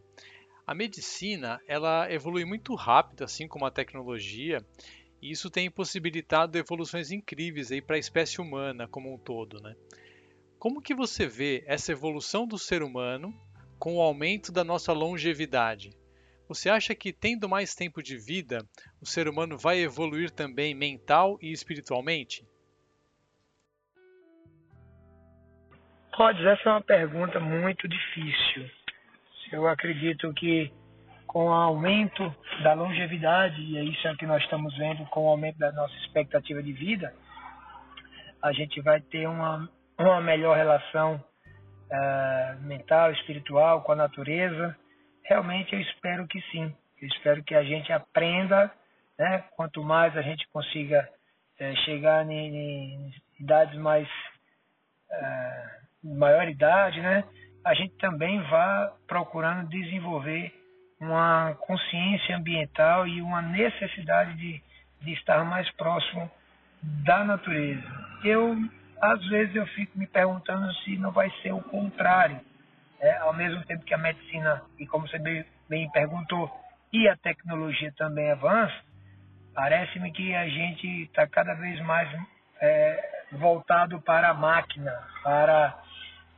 A 0.64 0.72
medicina, 0.76 1.60
ela 1.66 2.06
evolui 2.08 2.44
muito 2.44 2.72
rápido, 2.76 3.24
assim 3.24 3.48
como 3.48 3.66
a 3.66 3.70
tecnologia, 3.72 4.64
e 5.20 5.32
isso 5.32 5.50
tem 5.50 5.68
possibilitado 5.68 6.56
evoluções 6.56 7.10
incríveis 7.10 7.72
aí 7.72 7.82
para 7.82 7.96
a 7.96 7.98
espécie 7.98 8.40
humana 8.40 8.86
como 8.86 9.12
um 9.12 9.18
todo, 9.18 9.60
né? 9.60 9.74
Como 10.56 10.80
que 10.80 10.94
você 10.94 11.26
vê 11.26 11.64
essa 11.66 11.90
evolução 11.90 12.46
do 12.46 12.60
ser 12.60 12.80
humano 12.80 13.34
com 13.76 13.96
o 13.96 14.00
aumento 14.00 14.52
da 14.52 14.62
nossa 14.62 14.92
longevidade? 14.92 16.00
Você 16.52 16.68
acha 16.68 16.94
que 16.94 17.14
tendo 17.14 17.48
mais 17.48 17.74
tempo 17.74 18.02
de 18.02 18.18
vida, 18.18 18.58
o 19.00 19.06
ser 19.06 19.26
humano 19.26 19.56
vai 19.56 19.78
evoluir 19.78 20.30
também 20.30 20.74
mental 20.74 21.38
e 21.40 21.50
espiritualmente? 21.50 22.46
Rhodes, 26.12 26.44
essa 26.44 26.68
é 26.68 26.72
uma 26.72 26.82
pergunta 26.82 27.40
muito 27.40 27.88
difícil. 27.88 28.68
Eu 29.50 29.66
acredito 29.66 30.30
que 30.34 30.70
com 31.26 31.46
o 31.46 31.52
aumento 31.52 32.22
da 32.62 32.74
longevidade, 32.74 33.58
e 33.62 33.78
é 33.78 33.84
isso 33.84 34.16
que 34.18 34.26
nós 34.26 34.42
estamos 34.42 34.76
vendo 34.76 35.06
com 35.06 35.24
o 35.24 35.28
aumento 35.28 35.58
da 35.58 35.72
nossa 35.72 35.94
expectativa 36.04 36.62
de 36.62 36.74
vida, 36.74 37.14
a 38.42 38.52
gente 38.52 38.78
vai 38.82 39.00
ter 39.00 39.26
uma, 39.26 39.66
uma 39.98 40.20
melhor 40.20 40.54
relação 40.54 41.14
uh, 41.14 42.62
mental, 42.62 43.10
espiritual 43.12 43.80
com 43.80 43.92
a 43.92 43.96
natureza, 43.96 44.76
Realmente 45.24 45.74
eu 45.74 45.80
espero 45.80 46.26
que 46.26 46.40
sim. 46.50 46.74
Eu 47.00 47.08
espero 47.08 47.42
que 47.42 47.54
a 47.54 47.62
gente 47.62 47.92
aprenda, 47.92 48.70
né? 49.18 49.44
Quanto 49.56 49.82
mais 49.82 50.16
a 50.16 50.22
gente 50.22 50.46
consiga 50.48 51.08
é, 51.58 51.74
chegar 51.76 52.28
em, 52.28 52.56
em, 52.56 53.14
idades 53.40 53.78
mais 53.78 54.08
é, 55.10 55.70
maior 56.02 56.48
idade, 56.48 57.00
né? 57.00 57.24
A 57.64 57.74
gente 57.74 57.94
também 57.96 58.40
vá 58.42 58.92
procurando 59.06 59.68
desenvolver 59.68 60.52
uma 61.00 61.54
consciência 61.60 62.36
ambiental 62.36 63.06
e 63.06 63.20
uma 63.20 63.42
necessidade 63.42 64.34
de, 64.36 64.62
de 65.00 65.12
estar 65.12 65.44
mais 65.44 65.70
próximo 65.72 66.30
da 66.82 67.24
natureza. 67.24 67.86
Eu 68.24 68.56
às 69.00 69.24
vezes 69.26 69.56
eu 69.56 69.66
fico 69.66 69.98
me 69.98 70.06
perguntando 70.06 70.72
se 70.76 70.96
não 70.96 71.10
vai 71.10 71.28
ser 71.42 71.52
o 71.52 71.60
contrário 71.60 72.40
é, 73.02 73.16
ao 73.18 73.34
mesmo 73.34 73.62
tempo 73.64 73.84
que 73.84 73.92
a 73.92 73.98
medicina, 73.98 74.62
e 74.78 74.86
como 74.86 75.08
você 75.08 75.18
bem, 75.18 75.44
bem 75.68 75.90
perguntou, 75.90 76.50
e 76.92 77.08
a 77.08 77.16
tecnologia 77.16 77.92
também 77.96 78.30
avança, 78.30 78.74
parece-me 79.54 80.12
que 80.12 80.34
a 80.34 80.48
gente 80.48 80.86
está 81.02 81.26
cada 81.26 81.54
vez 81.54 81.80
mais 81.80 82.08
é, 82.60 83.24
voltado 83.32 84.00
para 84.00 84.30
a 84.30 84.34
máquina, 84.34 84.92
para 85.24 85.82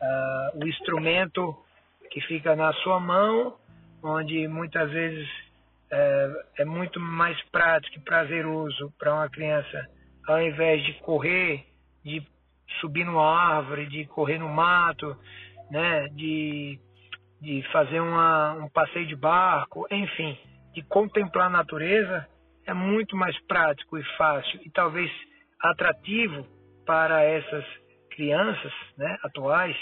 uh, 0.00 0.58
o 0.58 0.66
instrumento 0.66 1.56
que 2.10 2.20
fica 2.22 2.56
na 2.56 2.72
sua 2.74 2.98
mão, 2.98 3.56
onde 4.02 4.46
muitas 4.48 4.90
vezes 4.90 5.28
é, 5.90 6.30
é 6.58 6.64
muito 6.64 6.98
mais 6.98 7.40
prático 7.50 7.98
e 7.98 8.00
prazeroso 8.00 8.92
para 8.98 9.14
uma 9.14 9.28
criança, 9.28 9.88
ao 10.26 10.40
invés 10.40 10.82
de 10.84 10.94
correr, 10.94 11.66
de 12.04 12.26
subir 12.80 13.04
numa 13.04 13.56
árvore, 13.56 13.86
de 13.86 14.04
correr 14.06 14.38
no 14.38 14.48
mato, 14.48 15.16
né, 15.70 16.08
de, 16.08 16.78
de 17.40 17.62
fazer 17.72 18.00
uma, 18.00 18.54
um 18.54 18.68
passeio 18.68 19.06
de 19.06 19.16
barco, 19.16 19.86
enfim, 19.90 20.36
de 20.72 20.82
contemplar 20.82 21.46
a 21.46 21.50
natureza, 21.50 22.26
é 22.66 22.72
muito 22.72 23.16
mais 23.16 23.38
prático 23.46 23.98
e 23.98 24.04
fácil 24.16 24.60
e 24.64 24.70
talvez 24.70 25.10
atrativo 25.60 26.46
para 26.86 27.22
essas 27.22 27.64
crianças 28.10 28.72
né, 28.96 29.18
atuais 29.22 29.76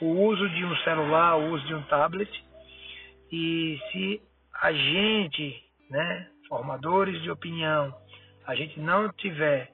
o 0.00 0.06
uso 0.06 0.48
de 0.50 0.64
um 0.64 0.76
celular, 0.78 1.36
o 1.36 1.52
uso 1.52 1.66
de 1.66 1.74
um 1.74 1.82
tablet. 1.84 2.30
E 3.32 3.80
se 3.90 4.22
a 4.60 4.72
gente, 4.72 5.62
né, 5.90 6.28
formadores 6.48 7.20
de 7.22 7.30
opinião, 7.30 7.94
a 8.46 8.54
gente 8.54 8.78
não 8.78 9.10
tiver 9.12 9.72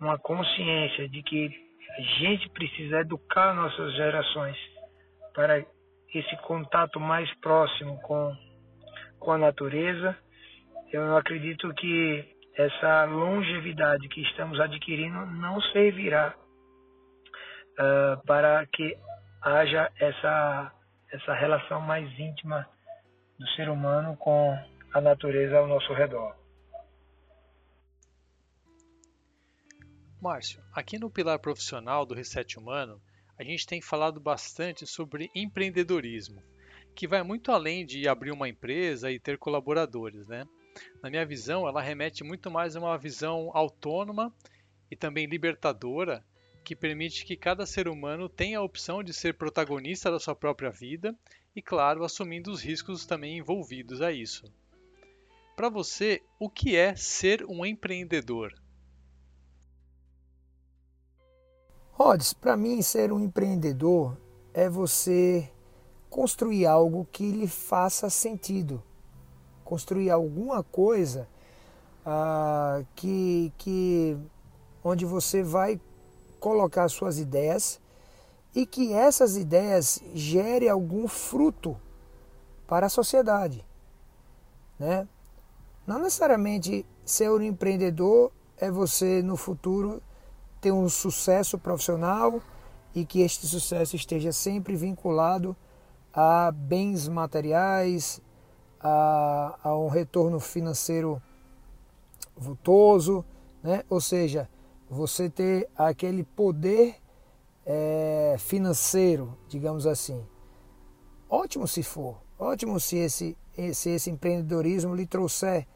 uma 0.00 0.18
consciência 0.18 1.08
de 1.08 1.22
que 1.22 1.50
a 1.98 2.00
gente 2.18 2.48
precisa 2.50 3.00
educar 3.00 3.54
nossas 3.54 3.94
gerações 3.94 4.56
para 5.34 5.58
esse 6.14 6.36
contato 6.42 6.98
mais 7.00 7.32
próximo 7.40 8.00
com, 8.02 8.34
com 9.18 9.32
a 9.32 9.38
natureza, 9.38 10.16
eu 10.92 11.16
acredito 11.16 11.74
que 11.74 12.24
essa 12.56 13.04
longevidade 13.04 14.08
que 14.08 14.22
estamos 14.22 14.60
adquirindo 14.60 15.26
não 15.26 15.60
servirá 15.60 16.34
uh, 17.72 18.24
para 18.24 18.64
que 18.66 18.96
haja 19.42 19.90
essa, 19.98 20.72
essa 21.12 21.34
relação 21.34 21.80
mais 21.80 22.08
íntima 22.18 22.66
do 23.38 23.46
ser 23.48 23.68
humano 23.68 24.16
com 24.16 24.56
a 24.92 25.00
natureza 25.00 25.58
ao 25.58 25.66
nosso 25.66 25.92
redor. 25.92 26.36
Márcio, 30.22 30.62
aqui 30.72 30.98
no 30.98 31.10
pilar 31.10 31.38
profissional 31.40 32.06
do 32.06 32.14
Reset 32.14 32.56
Humano, 32.56 33.02
a 33.38 33.42
gente 33.42 33.66
tem 33.66 33.80
falado 33.80 34.20
bastante 34.20 34.86
sobre 34.86 35.30
empreendedorismo, 35.34 36.42
que 36.94 37.08
vai 37.08 37.22
muito 37.22 37.50
além 37.50 37.84
de 37.84 38.08
abrir 38.08 38.30
uma 38.30 38.48
empresa 38.48 39.10
e 39.10 39.18
ter 39.18 39.38
colaboradores, 39.38 40.26
né? 40.26 40.46
Na 41.02 41.10
minha 41.10 41.24
visão, 41.24 41.68
ela 41.68 41.80
remete 41.80 42.24
muito 42.24 42.50
mais 42.50 42.74
a 42.76 42.80
uma 42.80 42.98
visão 42.98 43.50
autônoma 43.54 44.32
e 44.90 44.96
também 44.96 45.26
libertadora, 45.26 46.24
que 46.64 46.74
permite 46.74 47.24
que 47.24 47.36
cada 47.36 47.66
ser 47.66 47.88
humano 47.88 48.28
tenha 48.28 48.58
a 48.58 48.62
opção 48.62 49.02
de 49.02 49.12
ser 49.12 49.34
protagonista 49.34 50.10
da 50.10 50.18
sua 50.18 50.34
própria 50.34 50.70
vida 50.70 51.14
e, 51.54 51.60
claro, 51.60 52.04
assumindo 52.04 52.50
os 52.50 52.62
riscos 52.62 53.04
também 53.04 53.38
envolvidos 53.38 54.00
a 54.00 54.10
isso. 54.10 54.44
Para 55.54 55.68
você, 55.68 56.22
o 56.38 56.48
que 56.48 56.74
é 56.74 56.96
ser 56.96 57.44
um 57.44 57.64
empreendedor? 57.64 58.52
Rods, 61.96 62.32
para 62.32 62.56
mim, 62.56 62.82
ser 62.82 63.12
um 63.12 63.20
empreendedor 63.20 64.16
é 64.52 64.68
você 64.68 65.50
construir 66.10 66.66
algo 66.66 67.06
que 67.10 67.30
lhe 67.30 67.48
faça 67.48 68.10
sentido 68.10 68.82
construir 69.64 70.10
alguma 70.10 70.62
coisa 70.62 71.26
ah, 72.04 72.82
que, 72.94 73.52
que 73.56 74.16
onde 74.82 75.04
você 75.04 75.42
vai 75.42 75.80
colocar 76.38 76.88
suas 76.88 77.18
ideias 77.18 77.80
e 78.54 78.66
que 78.66 78.92
essas 78.92 79.36
ideias 79.36 80.00
gerem 80.14 80.68
algum 80.68 81.08
fruto 81.08 81.76
para 82.68 82.86
a 82.86 82.90
sociedade, 82.90 83.64
né? 84.78 85.08
Não 85.86 85.98
necessariamente 85.98 86.86
ser 87.04 87.30
um 87.30 87.42
empreendedor 87.42 88.30
é 88.56 88.70
você 88.70 89.22
no 89.22 89.36
futuro 89.36 90.02
ter 90.64 90.72
um 90.72 90.88
sucesso 90.88 91.58
profissional 91.58 92.40
e 92.94 93.04
que 93.04 93.20
este 93.20 93.46
sucesso 93.46 93.96
esteja 93.96 94.32
sempre 94.32 94.74
vinculado 94.74 95.54
a 96.10 96.50
bens 96.50 97.06
materiais, 97.06 98.18
a, 98.80 99.58
a 99.62 99.76
um 99.76 99.88
retorno 99.88 100.40
financeiro 100.40 101.20
vultoso, 102.34 103.22
né? 103.62 103.84
ou 103.90 104.00
seja, 104.00 104.48
você 104.88 105.28
ter 105.28 105.68
aquele 105.76 106.24
poder 106.24 106.96
é, 107.66 108.36
financeiro, 108.38 109.36
digamos 109.46 109.86
assim. 109.86 110.24
Ótimo 111.28 111.68
se 111.68 111.82
for, 111.82 112.16
ótimo 112.38 112.80
se 112.80 112.96
esse, 112.96 113.36
se 113.74 113.90
esse 113.90 114.08
empreendedorismo 114.08 114.94
lhe 114.94 115.04
trouxer 115.04 115.66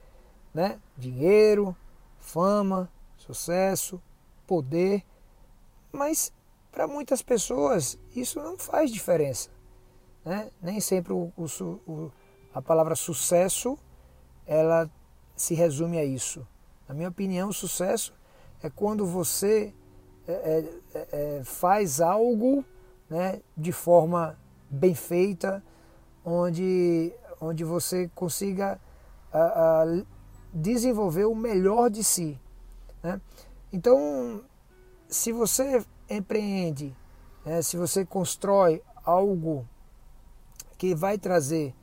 né? 0.54 0.80
dinheiro, 0.96 1.76
fama, 2.18 2.90
sucesso, 3.18 4.00
poder, 4.48 5.04
mas 5.92 6.32
para 6.72 6.88
muitas 6.88 7.20
pessoas 7.22 7.98
isso 8.16 8.40
não 8.40 8.58
faz 8.58 8.90
diferença. 8.90 9.50
Né? 10.24 10.50
Nem 10.60 10.80
sempre 10.80 11.12
o, 11.12 11.30
o, 11.36 11.44
o 11.86 12.12
a 12.52 12.62
palavra 12.62 12.96
sucesso, 12.96 13.78
ela 14.46 14.90
se 15.36 15.54
resume 15.54 15.98
a 15.98 16.04
isso. 16.04 16.46
Na 16.88 16.94
minha 16.94 17.08
opinião, 17.10 17.52
sucesso 17.52 18.12
é 18.62 18.70
quando 18.70 19.06
você 19.06 19.72
é, 20.26 20.32
é, 20.32 20.64
é, 20.94 21.08
é, 21.12 21.44
faz 21.44 22.00
algo 22.00 22.64
né, 23.08 23.40
de 23.56 23.70
forma 23.70 24.38
bem 24.68 24.94
feita, 24.94 25.62
onde, 26.24 27.12
onde 27.40 27.64
você 27.64 28.10
consiga 28.14 28.80
a, 29.32 29.82
a 29.82 29.84
desenvolver 30.52 31.26
o 31.26 31.34
melhor 31.34 31.90
de 31.90 32.02
si. 32.02 32.40
Né? 33.02 33.20
Então, 33.72 34.42
se 35.08 35.32
você 35.32 35.84
empreende, 36.08 36.96
né, 37.44 37.60
se 37.60 37.76
você 37.76 38.04
constrói 38.04 38.82
algo 39.04 39.68
que 40.78 40.94
vai 40.94 41.18
trazer 41.18 41.74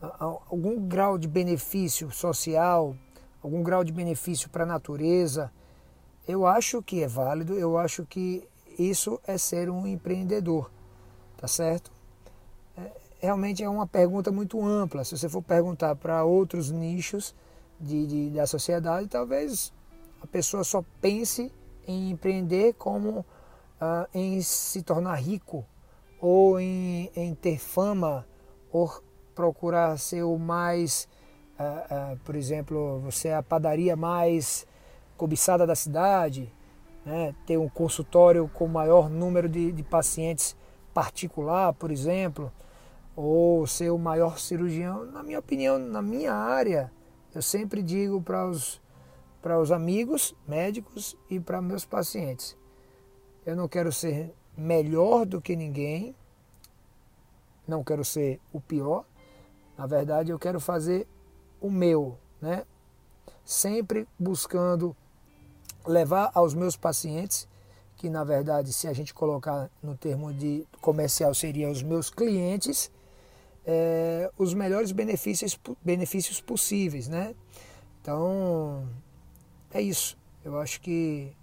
algum 0.00 0.86
grau 0.86 1.16
de 1.18 1.26
benefício 1.26 2.10
social, 2.10 2.96
algum 3.42 3.62
grau 3.62 3.82
de 3.82 3.92
benefício 3.92 4.48
para 4.50 4.64
a 4.64 4.66
natureza, 4.66 5.50
eu 6.26 6.46
acho 6.46 6.82
que 6.82 7.02
é 7.02 7.08
válido, 7.08 7.54
eu 7.54 7.78
acho 7.78 8.04
que 8.06 8.46
isso 8.78 9.20
é 9.26 9.36
ser 9.38 9.70
um 9.70 9.86
empreendedor, 9.86 10.70
tá 11.36 11.48
certo? 11.48 11.90
É, 12.76 12.92
realmente 13.20 13.62
é 13.62 13.68
uma 13.68 13.86
pergunta 13.86 14.30
muito 14.30 14.64
ampla. 14.64 15.04
Se 15.04 15.16
você 15.16 15.28
for 15.28 15.42
perguntar 15.42 15.94
para 15.96 16.24
outros 16.24 16.70
nichos 16.70 17.34
de, 17.80 18.06
de, 18.06 18.30
da 18.30 18.46
sociedade, 18.46 19.08
talvez 19.08 19.72
a 20.24 20.26
pessoa 20.26 20.64
só 20.64 20.82
pense 21.00 21.52
em 21.86 22.10
empreender 22.10 22.74
como 22.74 23.24
ah, 23.78 24.08
em 24.14 24.40
se 24.40 24.82
tornar 24.82 25.16
rico 25.16 25.64
ou 26.18 26.58
em, 26.58 27.10
em 27.14 27.34
ter 27.34 27.58
fama 27.58 28.26
ou 28.72 28.90
procurar 29.34 29.98
ser 29.98 30.22
o 30.22 30.38
mais, 30.38 31.06
uh, 31.58 32.14
uh, 32.14 32.18
por 32.24 32.34
exemplo, 32.34 33.00
você 33.00 33.28
é 33.28 33.34
a 33.34 33.42
padaria 33.42 33.94
mais 33.94 34.66
cobiçada 35.16 35.66
da 35.66 35.74
cidade, 35.74 36.50
né? 37.04 37.34
ter 37.44 37.58
um 37.58 37.68
consultório 37.68 38.48
com 38.54 38.66
maior 38.66 39.10
número 39.10 39.48
de, 39.48 39.70
de 39.72 39.82
pacientes 39.82 40.56
particular, 40.94 41.74
por 41.74 41.90
exemplo, 41.90 42.50
ou 43.14 43.66
ser 43.66 43.90
o 43.90 43.98
maior 43.98 44.38
cirurgião. 44.38 45.04
Na 45.04 45.22
minha 45.22 45.38
opinião, 45.38 45.78
na 45.78 46.00
minha 46.00 46.32
área, 46.32 46.90
eu 47.34 47.42
sempre 47.42 47.82
digo 47.82 48.22
para 48.22 48.48
os, 48.48 48.80
para 49.44 49.60
os 49.60 49.70
amigos 49.70 50.34
médicos 50.48 51.14
e 51.28 51.38
para 51.38 51.60
meus 51.60 51.84
pacientes: 51.84 52.56
eu 53.44 53.54
não 53.54 53.68
quero 53.68 53.92
ser 53.92 54.34
melhor 54.56 55.26
do 55.26 55.38
que 55.38 55.54
ninguém, 55.54 56.16
não 57.68 57.84
quero 57.84 58.02
ser 58.02 58.40
o 58.54 58.58
pior, 58.58 59.04
na 59.76 59.86
verdade, 59.86 60.30
eu 60.30 60.38
quero 60.38 60.58
fazer 60.58 61.06
o 61.60 61.70
meu, 61.70 62.18
né? 62.40 62.64
Sempre 63.44 64.08
buscando 64.18 64.96
levar 65.86 66.30
aos 66.32 66.54
meus 66.54 66.74
pacientes, 66.74 67.46
que 67.96 68.08
na 68.08 68.24
verdade, 68.24 68.72
se 68.72 68.88
a 68.88 68.94
gente 68.94 69.12
colocar 69.12 69.70
no 69.82 69.94
termo 69.94 70.32
de 70.32 70.66
comercial, 70.80 71.34
seria 71.34 71.68
os 71.68 71.82
meus 71.82 72.08
clientes, 72.08 72.90
é, 73.66 74.30
os 74.38 74.54
melhores 74.54 74.90
benefícios, 74.90 75.60
benefícios 75.84 76.40
possíveis, 76.40 77.08
né? 77.08 77.34
Então, 78.00 78.88
é 79.74 79.82
isso. 79.82 80.16
Eu 80.44 80.58
acho 80.60 80.80
que 80.80 81.36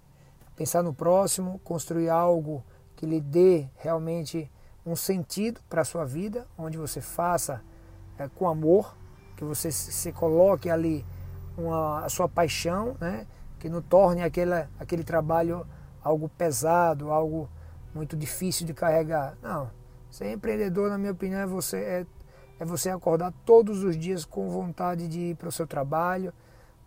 pensar 0.56 0.82
no 0.82 0.94
próximo, 0.94 1.60
construir 1.62 2.08
algo 2.08 2.64
que 2.96 3.04
lhe 3.04 3.20
dê 3.20 3.68
realmente 3.76 4.50
um 4.84 4.96
sentido 4.96 5.60
para 5.68 5.82
a 5.82 5.84
sua 5.84 6.04
vida, 6.04 6.46
onde 6.56 6.78
você 6.78 7.00
faça 7.00 7.62
é, 8.18 8.28
com 8.28 8.48
amor, 8.48 8.96
que 9.36 9.44
você 9.44 9.70
se 9.70 10.12
coloque 10.12 10.70
ali 10.70 11.04
uma, 11.56 12.04
a 12.04 12.08
sua 12.08 12.28
paixão, 12.28 12.96
né? 13.00 13.26
que 13.58 13.68
não 13.68 13.82
torne 13.82 14.22
aquele, 14.22 14.66
aquele 14.80 15.04
trabalho 15.04 15.66
algo 16.02 16.28
pesado, 16.28 17.10
algo 17.10 17.48
muito 17.94 18.16
difícil 18.16 18.66
de 18.66 18.72
carregar. 18.72 19.36
Não, 19.42 19.70
ser 20.10 20.32
empreendedor, 20.32 20.88
na 20.88 20.98
minha 20.98 21.12
opinião, 21.12 21.40
é 21.40 21.46
você 21.46 21.76
é, 21.76 22.06
é 22.58 22.64
você 22.64 22.90
acordar 22.90 23.32
todos 23.44 23.84
os 23.84 23.96
dias 23.96 24.24
com 24.24 24.48
vontade 24.48 25.06
de 25.06 25.20
ir 25.20 25.36
para 25.36 25.48
o 25.48 25.52
seu 25.52 25.66
trabalho 25.66 26.32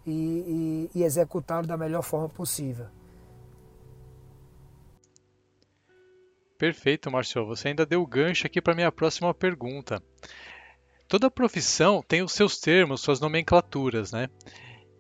e, 0.06 0.90
e, 0.94 1.00
e 1.00 1.04
executá-lo 1.04 1.68
da 1.68 1.78
melhor 1.78 2.02
forma 2.02 2.30
possível. 2.30 2.88
Perfeito, 6.58 7.12
Marcelo. 7.12 7.48
Você 7.48 7.68
ainda 7.68 7.86
deu 7.86 8.06
gancho 8.06 8.48
aqui 8.48 8.62
para 8.62 8.76
minha 8.76 8.92
próxima 8.92 9.34
pergunta. 9.34 10.02
Toda 11.08 11.30
profissão 11.30 12.02
tem 12.02 12.24
os 12.24 12.32
seus 12.32 12.58
termos, 12.58 13.02
suas 13.02 13.20
nomenclaturas, 13.20 14.12
né? 14.12 14.30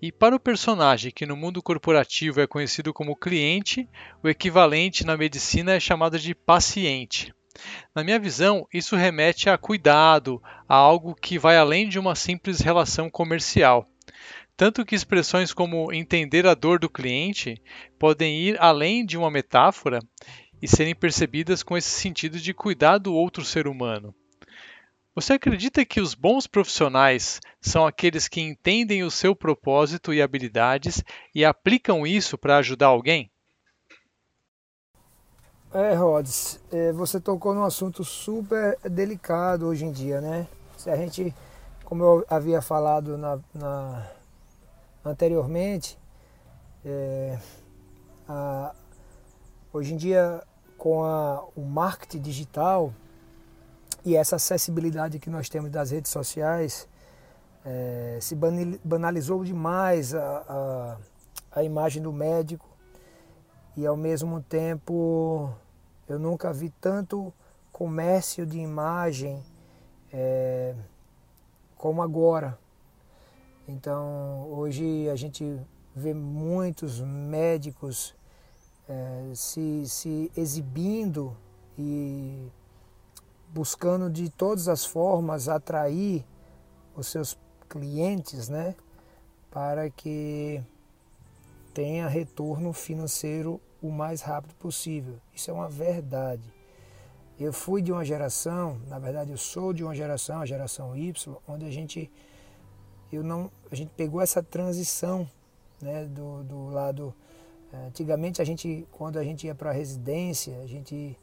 E 0.02 0.12
para 0.12 0.36
o 0.36 0.40
personagem 0.40 1.12
que 1.12 1.26
no 1.26 1.36
mundo 1.36 1.64
corporativo 1.64 2.42
é 2.42 2.46
conhecido 2.46 2.94
como 2.94 3.16
cliente, 3.16 3.90
o 4.22 4.30
equivalente 4.30 5.06
na 5.06 5.16
medicina 5.16 5.74
é 5.74 5.80
chamado 5.80 6.20
de 6.20 6.36
paciente. 6.36 7.34
Na 7.96 8.04
minha 8.04 8.20
visão, 8.20 8.68
isso 8.74 8.96
remete 8.96 9.50
a 9.50 9.58
cuidado, 9.58 10.44
a 10.68 10.76
algo 10.76 11.16
que 11.16 11.40
vai 11.40 11.58
além 11.58 11.88
de 11.88 11.98
uma 11.98 12.14
simples 12.14 12.60
relação 12.60 13.10
comercial. 13.10 13.88
Tanto 14.58 14.86
que 14.86 14.96
expressões 14.96 15.54
como 15.54 15.92
entender 15.92 16.48
a 16.48 16.54
dor 16.54 16.80
do 16.80 16.90
cliente 16.90 17.62
podem 18.00 18.40
ir 18.40 18.58
além 18.62 19.06
de 19.06 19.18
uma 19.18 19.30
metáfora 19.30 20.00
e 20.62 20.68
serem 20.68 20.96
percebidas 20.96 21.62
com 21.62 21.76
esse 21.76 21.90
sentido 21.90 22.40
de 22.40 22.54
cuidar 22.54 22.98
do 22.98 23.14
outro 23.14 23.44
ser 23.44 23.68
humano. 23.68 24.16
Você 25.14 25.34
acredita 25.34 25.86
que 25.86 26.02
os 26.02 26.14
bons 26.14 26.48
profissionais 26.48 27.40
são 27.62 27.86
aqueles 27.86 28.28
que 28.28 28.42
entendem 28.42 29.04
o 29.04 29.12
seu 29.12 29.36
propósito 29.36 30.14
e 30.14 30.22
habilidades 30.22 31.04
e 31.34 31.44
aplicam 31.44 32.06
isso 32.06 32.38
para 32.38 32.58
ajudar 32.58 32.88
alguém? 32.88 33.30
É, 35.74 35.94
Rods, 35.94 36.60
é, 36.72 36.94
você 36.94 37.20
tocou 37.20 37.54
num 37.54 37.64
assunto 37.64 38.04
super 38.04 38.78
delicado 38.90 39.68
hoje 39.68 39.84
em 39.84 39.92
dia, 39.92 40.22
né? 40.22 40.48
Se 40.78 40.90
a 40.90 40.96
gente, 40.96 41.34
como 41.84 42.04
eu 42.04 42.26
havia 42.30 42.62
falado 42.62 43.18
na, 43.18 43.40
na 43.54 44.10
anteriormente, 45.06 45.98
é, 46.84 47.40
a, 48.28 48.74
hoje 49.72 49.94
em 49.94 49.98
dia 49.98 50.44
com 50.78 51.04
a, 51.04 51.44
o 51.56 51.62
marketing 51.62 52.22
digital 52.22 52.94
e 54.04 54.16
essa 54.16 54.36
acessibilidade 54.36 55.20
que 55.20 55.30
nós 55.30 55.50
temos 55.50 55.72
das 55.72 55.92
redes 55.92 56.12
sociais, 56.12 56.88
é, 57.66 58.20
se 58.22 58.36
banalizou 58.84 59.44
demais 59.44 60.14
a, 60.14 60.44
a, 60.48 61.60
a 61.60 61.64
imagem 61.64 62.02
do 62.02 62.14
médico 62.14 62.70
e 63.76 63.86
ao 63.86 63.98
mesmo 63.98 64.42
tempo 64.42 65.52
eu 66.08 66.20
nunca 66.20 66.54
vi 66.54 66.70
tanto 66.70 67.34
comércio 67.72 68.46
de 68.46 68.60
imagem 68.60 69.44
é, 70.14 70.76
como 71.76 72.02
agora. 72.02 72.58
Então, 73.68 74.48
hoje 74.52 75.10
a 75.10 75.16
gente 75.16 75.60
vê 75.96 76.14
muitos 76.14 77.00
médicos 77.02 78.14
é, 78.88 79.32
se, 79.34 79.88
se 79.88 80.32
exibindo 80.38 81.36
e 81.78 82.48
buscando 83.50 84.10
de 84.10 84.30
todas 84.30 84.68
as 84.68 84.86
formas 84.86 85.50
atrair 85.50 86.24
os 86.96 87.08
seus 87.08 87.38
clientes, 87.68 88.50
né, 88.50 88.76
para 89.50 89.90
que 89.90 90.62
tenha 91.74 92.08
retorno 92.08 92.72
financeiro 92.72 93.60
o 93.82 93.90
mais 93.90 94.22
rápido 94.22 94.54
possível. 94.56 95.16
Isso 95.34 95.50
é 95.50 95.54
uma 95.54 95.68
verdade. 95.68 96.54
Eu 97.40 97.52
fui 97.52 97.82
de 97.82 97.92
uma 97.92 98.06
geração, 98.06 98.80
na 98.88 99.00
verdade 99.00 99.32
eu 99.32 99.38
sou 99.38 99.74
de 99.74 99.84
uma 99.84 99.96
geração, 99.96 100.42
a 100.42 100.46
geração 100.46 100.96
Y, 100.96 101.36
onde 101.48 101.66
a 101.66 101.72
gente 101.72 102.12
eu 103.12 103.24
não 103.24 103.52
a 103.72 103.76
gente 103.76 103.92
pegou 103.96 104.22
essa 104.22 104.42
transição, 104.42 105.30
né, 105.82 106.06
do, 106.06 106.44
do 106.44 106.68
lado 106.68 107.14
eh, 107.74 107.88
antigamente 107.88 108.42
a 108.42 108.46
gente 108.46 108.88
quando 108.92 109.18
a 109.18 109.24
gente 109.24 109.48
ia 109.48 109.56
para 109.56 109.70
a 109.70 109.74
residência, 109.74 110.60
a 110.62 110.68
gente 110.68 111.18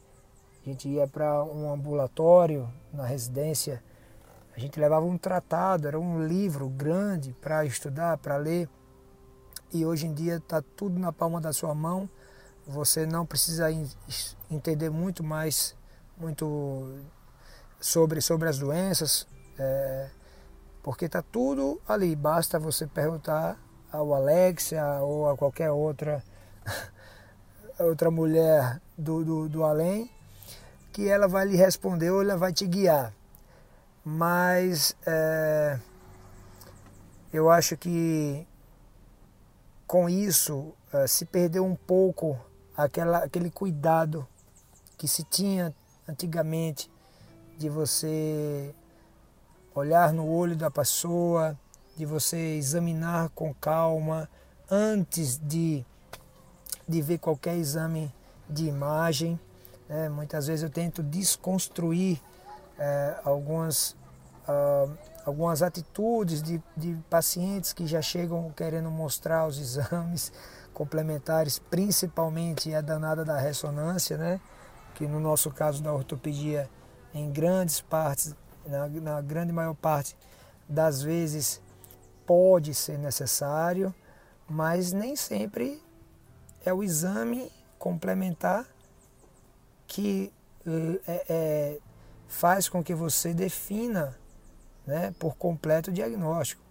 a 0.65 0.69
gente 0.69 0.89
ia 0.89 1.09
para 1.09 1.43
um 1.45 1.73
ambulatório 1.73 2.69
na 2.93 3.05
residência, 3.05 3.83
a 4.57 4.61
gente 4.61 4.79
levava 4.79 5.05
um 5.05 5.19
tratado, 5.19 5.89
era 5.89 5.99
um 5.99 6.25
livro 6.25 6.69
grande 6.69 7.33
para 7.41 7.65
estudar, 7.65 8.17
para 8.19 8.37
ler. 8.37 8.69
E 9.73 9.85
hoje 9.85 10.07
em 10.07 10.13
dia 10.13 10.37
está 10.37 10.63
tudo 10.63 10.99
na 11.01 11.13
palma 11.13 11.41
da 11.41 11.53
sua 11.53 11.75
mão 11.75 12.09
você 12.67 13.07
não 13.07 13.27
precisa 13.27 13.69
entender 14.51 14.91
muito 14.91 15.23
mais 15.25 15.75
muito 16.17 17.01
sobre, 17.81 18.21
sobre 18.21 18.49
as 18.49 18.59
doenças, 18.59 19.27
é, 19.59 20.09
porque 20.83 21.07
está 21.07 21.23
tudo 21.23 21.81
ali. 21.87 22.15
Basta 22.17 22.59
você 22.59 22.87
perguntar 22.87 23.59
ao 23.91 24.15
Alexia 24.15 24.85
ou 25.01 25.29
a 25.29 25.37
qualquer 25.37 25.71
outra 25.71 26.23
outra 27.79 28.11
mulher 28.11 28.81
do, 28.97 29.25
do, 29.25 29.49
do 29.49 29.65
além, 29.65 30.11
que 30.93 31.09
ela 31.09 31.27
vai 31.27 31.47
lhe 31.47 31.57
responder 31.57 32.11
ou 32.11 32.23
ela 32.23 32.37
vai 32.37 32.53
te 32.53 32.67
guiar. 32.67 33.13
Mas 34.05 34.97
é, 35.07 35.79
eu 37.33 37.51
acho 37.51 37.77
que 37.77 38.47
com 39.87 40.09
isso 40.09 40.73
é, 40.93 41.07
se 41.07 41.25
perdeu 41.25 41.65
um 41.65 41.75
pouco 41.75 42.39
aquela, 42.77 43.19
aquele 43.19 43.51
cuidado 43.51 44.27
que 44.97 45.07
se 45.09 45.23
tinha 45.25 45.75
antigamente 46.09 46.91
de 47.59 47.69
você 47.69 48.75
olhar 49.75 50.13
no 50.13 50.29
olho 50.29 50.57
da 50.57 50.71
pessoa, 50.71 51.59
de 51.97 52.07
você 52.07 52.57
examinar 52.57 53.29
com 53.31 53.53
calma 53.55 54.29
antes 54.71 55.39
de, 55.39 55.85
de 56.89 57.03
ver 57.03 57.19
qualquer 57.19 57.57
exame 57.57 58.13
de 58.49 58.67
imagem. 58.67 59.39
É, 59.89 60.09
muitas 60.09 60.47
vezes 60.47 60.63
eu 60.63 60.71
tento 60.71 61.03
desconstruir 61.03 62.21
é, 62.79 63.21
algumas, 63.25 63.95
ah, 64.49 64.89
algumas 65.27 65.63
atitudes 65.63 66.43
de, 66.43 66.63
de 66.77 66.97
pacientes 67.11 67.73
que 67.73 67.87
já 67.87 68.01
chegam 68.01 68.51
querendo 68.57 68.91
mostrar 68.91 69.47
os 69.47 69.59
exames 69.59 70.33
complementares, 70.73 71.59
principalmente 71.59 72.75
a 72.75 72.81
danada 72.81 73.25
da 73.25 73.39
ressonância, 73.39 74.17
né? 74.17 74.41
que 74.95 75.07
no 75.07 75.21
nosso 75.21 75.51
caso 75.51 75.83
da 75.83 75.93
ortopedia, 75.93 76.69
em 77.15 77.31
grandes 77.31 77.81
partes, 77.81 78.35
na, 78.67 78.89
na 78.89 79.21
grande 79.21 79.53
maior 79.53 79.75
parte 79.75 80.17
das 80.69 81.03
vezes, 81.03 81.61
pode 82.27 82.75
ser 82.75 82.99
necessário, 82.99 83.95
mas 84.49 84.93
nem 84.93 85.17
sempre 85.17 85.83
é 86.65 86.73
o 86.73 86.83
exame 86.83 87.51
complementar 87.79 88.67
que 89.87 90.33
é, 91.07 91.25
é, 91.29 91.79
faz 92.29 92.69
com 92.69 92.83
que 92.83 92.95
você 92.95 93.35
defina 93.35 94.17
né, 94.87 95.15
por 95.19 95.37
completo 95.37 95.91
o 95.91 95.93
diagnóstico. 95.93 96.63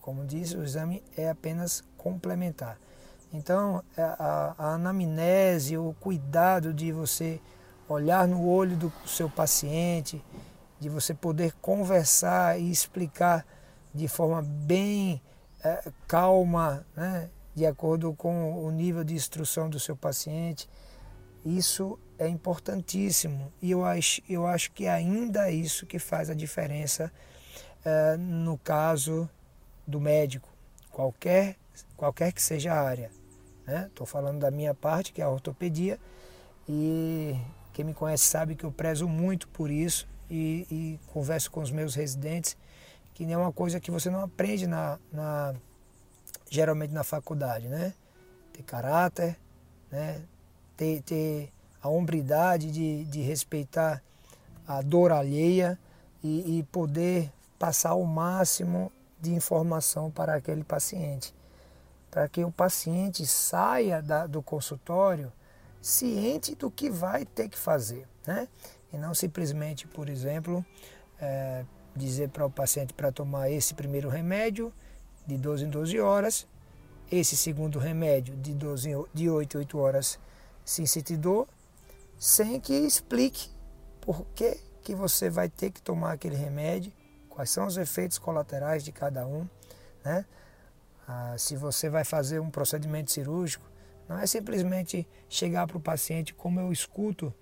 Como 0.00 0.24
disse, 0.24 0.56
o 0.56 0.64
exame 0.64 1.02
é 1.16 1.28
apenas 1.28 1.82
complementar. 1.96 2.78
Então, 3.32 3.82
é, 3.96 4.02
a, 4.02 4.54
a 4.58 4.74
anamnese, 4.74 5.76
o 5.76 5.94
cuidado 6.00 6.72
de 6.72 6.92
você 6.92 7.40
olhar 7.88 8.26
no 8.28 8.46
olho 8.46 8.76
do 8.76 8.92
seu 9.06 9.30
paciente, 9.30 10.22
de 10.80 10.88
você 10.88 11.12
poder 11.12 11.52
conversar 11.60 12.58
e 12.58 12.70
explicar 12.70 13.44
de 13.94 14.06
forma 14.06 14.42
bem 14.42 15.20
é, 15.62 15.90
calma, 16.06 16.86
né, 16.96 17.28
de 17.54 17.66
acordo 17.66 18.12
com 18.14 18.64
o 18.64 18.70
nível 18.70 19.02
de 19.02 19.14
instrução 19.14 19.68
do 19.68 19.80
seu 19.80 19.96
paciente, 19.96 20.68
isso 21.44 21.98
é 22.18 22.28
importantíssimo 22.28 23.52
e 23.60 23.70
eu 23.70 23.84
acho, 23.84 24.22
eu 24.28 24.46
acho 24.46 24.70
que 24.72 24.86
ainda 24.86 25.48
é 25.48 25.52
isso 25.52 25.86
que 25.86 25.98
faz 25.98 26.30
a 26.30 26.34
diferença 26.34 27.12
é, 27.84 28.16
no 28.16 28.56
caso 28.58 29.28
do 29.86 30.00
médico, 30.00 30.48
qualquer, 30.90 31.56
qualquer 31.96 32.32
que 32.32 32.42
seja 32.42 32.72
a 32.72 32.80
área. 32.80 33.10
Estou 33.86 34.06
né? 34.06 34.10
falando 34.10 34.38
da 34.38 34.50
minha 34.50 34.74
parte, 34.74 35.12
que 35.12 35.20
é 35.20 35.24
a 35.24 35.30
ortopedia, 35.30 35.98
e 36.68 37.36
quem 37.72 37.84
me 37.84 37.94
conhece 37.94 38.24
sabe 38.24 38.54
que 38.54 38.64
eu 38.64 38.72
prezo 38.72 39.08
muito 39.08 39.48
por 39.48 39.70
isso 39.70 40.06
e, 40.30 40.66
e 40.70 41.00
converso 41.12 41.50
com 41.50 41.60
os 41.60 41.70
meus 41.70 41.94
residentes, 41.94 42.56
que 43.14 43.30
é 43.30 43.36
uma 43.36 43.52
coisa 43.52 43.80
que 43.80 43.90
você 43.90 44.10
não 44.10 44.22
aprende 44.22 44.66
na, 44.66 44.98
na 45.12 45.54
geralmente 46.50 46.92
na 46.92 47.04
faculdade, 47.04 47.68
né? 47.68 47.92
Ter 48.52 48.62
caráter, 48.62 49.36
né? 49.90 50.22
ter, 50.76 51.02
ter 51.02 51.52
a 51.82 51.88
hombridade 51.88 52.70
de, 52.70 53.04
de 53.04 53.20
respeitar 53.20 54.02
a 54.66 54.82
dor 54.82 55.12
alheia 55.12 55.78
e, 56.22 56.58
e 56.58 56.62
poder 56.64 57.32
passar 57.58 57.94
o 57.94 58.04
máximo 58.04 58.92
de 59.20 59.34
informação 59.34 60.10
para 60.10 60.34
aquele 60.34 60.62
paciente 60.62 61.34
para 62.10 62.28
que 62.28 62.44
o 62.44 62.50
paciente 62.50 63.26
saia 63.26 64.02
da, 64.02 64.26
do 64.26 64.42
consultório 64.42 65.32
ciente 65.80 66.54
do 66.54 66.70
que 66.70 66.90
vai 66.90 67.24
ter 67.24 67.48
que 67.48 67.58
fazer, 67.58 68.06
né? 68.26 68.48
E 68.92 68.98
não 68.98 69.14
simplesmente, 69.14 69.86
por 69.86 70.08
exemplo, 70.08 70.64
é, 71.20 71.64
dizer 71.94 72.28
para 72.30 72.46
o 72.46 72.50
paciente 72.50 72.92
para 72.92 73.12
tomar 73.12 73.50
esse 73.50 73.74
primeiro 73.74 74.08
remédio 74.08 74.72
de 75.26 75.36
12 75.36 75.64
em 75.64 75.68
12 75.68 76.00
horas, 76.00 76.46
esse 77.10 77.36
segundo 77.36 77.78
remédio 77.78 78.36
de, 78.36 78.54
12, 78.54 78.90
de 79.12 79.28
8 79.28 79.56
em 79.56 79.60
8 79.60 79.78
horas 79.78 80.18
sem 80.64 80.86
sentir 80.86 81.16
dor, 81.16 81.48
sem 82.18 82.60
que 82.60 82.74
explique 82.74 83.50
por 84.00 84.26
que, 84.34 84.58
que 84.82 84.94
você 84.94 85.30
vai 85.30 85.48
ter 85.48 85.70
que 85.70 85.80
tomar 85.80 86.12
aquele 86.12 86.36
remédio, 86.36 86.92
quais 87.28 87.50
são 87.50 87.66
os 87.66 87.76
efeitos 87.76 88.18
colaterais 88.18 88.84
de 88.84 88.92
cada 88.92 89.26
um. 89.26 89.48
Né? 90.04 90.24
Ah, 91.06 91.34
se 91.38 91.56
você 91.56 91.88
vai 91.88 92.04
fazer 92.04 92.38
um 92.38 92.50
procedimento 92.50 93.10
cirúrgico, 93.10 93.64
não 94.08 94.18
é 94.18 94.26
simplesmente 94.26 95.06
chegar 95.28 95.66
para 95.66 95.76
o 95.76 95.80
paciente, 95.80 96.34
como 96.34 96.60
eu 96.60 96.72
escuto 96.72 97.32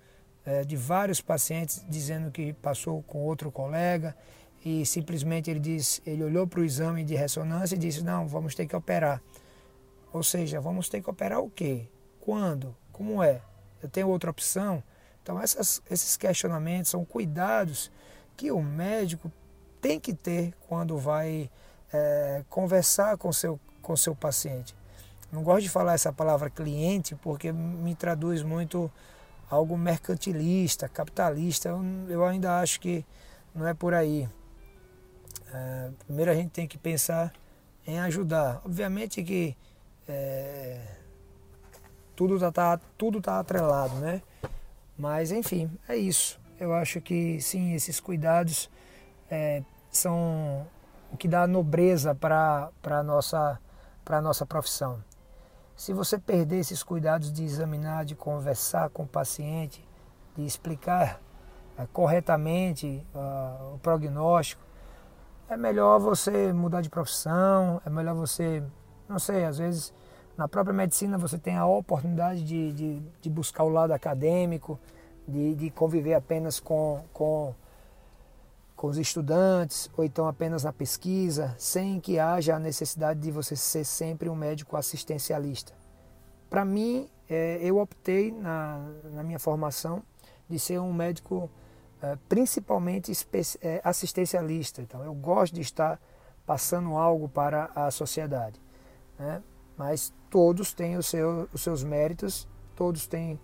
é, 0.47 0.63
de 0.63 0.77
vários 0.77 1.19
pacientes 1.19 1.85
dizendo 1.89 2.31
que 2.31 2.53
passou 2.53 3.03
com 3.03 3.19
outro 3.19 3.51
colega 3.51 4.15
e 4.63 4.85
simplesmente 4.85 5.51
ele 5.51 5.59
diz, 5.59 6.01
ele 6.05 6.23
olhou 6.23 6.47
para 6.47 6.61
o 6.61 6.63
exame 6.63 7.03
de 7.03 7.15
ressonância 7.15 7.75
e 7.75 7.77
disse 7.77 8.01
não, 8.01 8.25
vamos 8.25 8.55
ter 8.55 8.65
que 8.65 8.75
operar. 8.75 9.21
Ou 10.13 10.23
seja, 10.23 10.61
vamos 10.61 10.87
ter 10.87 11.01
que 11.01 11.09
operar 11.09 11.41
o 11.41 11.49
quê? 11.49 11.89
Quando? 12.21 12.73
Como 12.93 13.21
é? 13.21 13.41
Eu 13.83 13.89
tenho 13.89 14.07
outra 14.07 14.31
opção? 14.31 14.81
Então 15.21 15.37
essas, 15.41 15.81
esses 15.91 16.15
questionamentos 16.15 16.91
são 16.91 17.03
cuidados 17.03 17.91
que 18.37 18.49
o 18.49 18.63
médico 18.63 19.29
tem 19.81 19.99
que 19.99 20.13
ter 20.13 20.53
quando 20.69 20.97
vai 20.97 21.51
é, 21.91 22.45
conversar 22.49 23.17
com 23.17 23.33
seu 23.33 23.59
com 23.81 23.95
seu 23.97 24.15
paciente. 24.15 24.73
Não 25.31 25.43
gosto 25.43 25.63
de 25.63 25.69
falar 25.69 25.93
essa 25.93 26.11
palavra 26.11 26.49
cliente 26.49 27.15
porque 27.15 27.51
me 27.51 27.95
traduz 27.95 28.43
muito 28.43 28.89
algo 29.49 29.77
mercantilista, 29.77 30.87
capitalista. 30.87 31.69
Eu, 31.69 31.83
eu 32.09 32.25
ainda 32.25 32.59
acho 32.59 32.79
que 32.79 33.05
não 33.53 33.67
é 33.67 33.73
por 33.73 33.93
aí. 33.93 34.27
É, 35.53 35.91
primeiro 36.05 36.31
a 36.31 36.35
gente 36.35 36.51
tem 36.51 36.67
que 36.67 36.77
pensar 36.77 37.33
em 37.85 37.99
ajudar. 37.99 38.61
Obviamente 38.65 39.23
que 39.23 39.55
é, 40.07 40.81
tudo 42.15 42.35
está 42.35 42.51
tá, 42.51 42.79
tudo 42.97 43.21
tá 43.21 43.39
atrelado, 43.39 43.95
né? 43.95 44.21
Mas 44.97 45.31
enfim, 45.31 45.69
é 45.87 45.95
isso. 45.95 46.39
Eu 46.59 46.73
acho 46.73 46.99
que 46.99 47.39
sim, 47.39 47.73
esses 47.73 47.99
cuidados 47.99 48.69
é, 49.29 49.63
são 49.91 50.67
o 51.11 51.17
que 51.17 51.27
dá 51.27 51.45
nobreza 51.45 52.15
para 52.15 52.71
a 52.83 53.03
nossa, 53.03 53.59
nossa 54.21 54.45
profissão. 54.45 55.03
Se 55.77 55.93
você 55.93 56.17
perder 56.17 56.57
esses 56.57 56.81
cuidados 56.81 57.31
de 57.31 57.43
examinar, 57.43 58.03
de 58.03 58.15
conversar 58.15 58.89
com 58.89 59.03
o 59.03 59.07
paciente, 59.07 59.87
de 60.35 60.43
explicar 60.43 61.21
é, 61.77 61.85
corretamente 61.93 63.05
uh, 63.13 63.75
o 63.75 63.77
prognóstico, 63.77 64.63
é 65.47 65.55
melhor 65.55 65.99
você 65.99 66.51
mudar 66.51 66.81
de 66.81 66.89
profissão, 66.89 67.79
é 67.85 67.91
melhor 67.91 68.15
você, 68.15 68.63
não 69.07 69.19
sei, 69.19 69.45
às 69.45 69.59
vezes 69.59 69.93
na 70.35 70.47
própria 70.47 70.73
medicina 70.73 71.15
você 71.15 71.37
tem 71.37 71.55
a 71.55 71.67
oportunidade 71.67 72.43
de, 72.43 72.71
de, 72.71 72.99
de 73.21 73.29
buscar 73.29 73.63
o 73.63 73.69
lado 73.69 73.91
acadêmico, 73.91 74.79
de, 75.27 75.53
de 75.53 75.69
conviver 75.69 76.15
apenas 76.15 76.59
com, 76.59 77.03
com, 77.13 77.53
com 78.77 78.87
os 78.87 78.97
estudantes, 78.97 79.89
ou 79.97 80.05
então 80.05 80.27
apenas 80.27 80.63
na 80.63 80.71
pesquisa, 80.71 81.55
sem 81.57 81.99
que 81.99 82.19
haja 82.19 82.55
a 82.55 82.59
necessidade 82.59 83.19
de 83.19 83.31
você 83.31 83.55
ser 83.55 83.83
sempre 83.83 84.29
um 84.29 84.35
médico 84.35 84.77
assistencialista. 84.77 85.73
Para 86.47 86.63
mim, 86.63 87.09
é, 87.27 87.57
eu 87.59 87.79
optei 87.79 88.31
na, 88.31 88.87
na 89.11 89.23
minha 89.23 89.39
formação 89.39 90.03
de 90.47 90.59
ser 90.59 90.79
um 90.79 90.93
médico 90.93 91.49
é, 91.99 92.15
principalmente 92.29 93.11
é, 93.61 93.81
assistencialista. 93.83 94.79
Então, 94.79 95.03
eu 95.03 95.13
gosto 95.15 95.55
de 95.55 95.61
estar 95.61 95.99
passando 96.45 96.95
algo 96.95 97.27
para 97.27 97.71
a 97.75 97.89
sociedade. 97.89 98.61
Né? 99.17 99.41
Mas 99.75 100.13
todos 100.29 100.71
têm 100.71 101.01
seu, 101.01 101.49
os 101.51 101.63
seus 101.63 101.83
méritos, 101.83 102.47
todos 102.75 103.07
têm, 103.07 103.39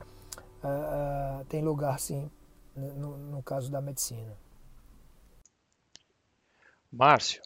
uh, 0.63 1.41
uh, 1.41 1.45
têm 1.45 1.63
lugar, 1.63 1.99
sim, 1.99 2.29
no, 2.75 3.17
no 3.17 3.43
caso 3.43 3.71
da 3.71 3.81
medicina. 3.81 4.42
Márcio, 6.95 7.41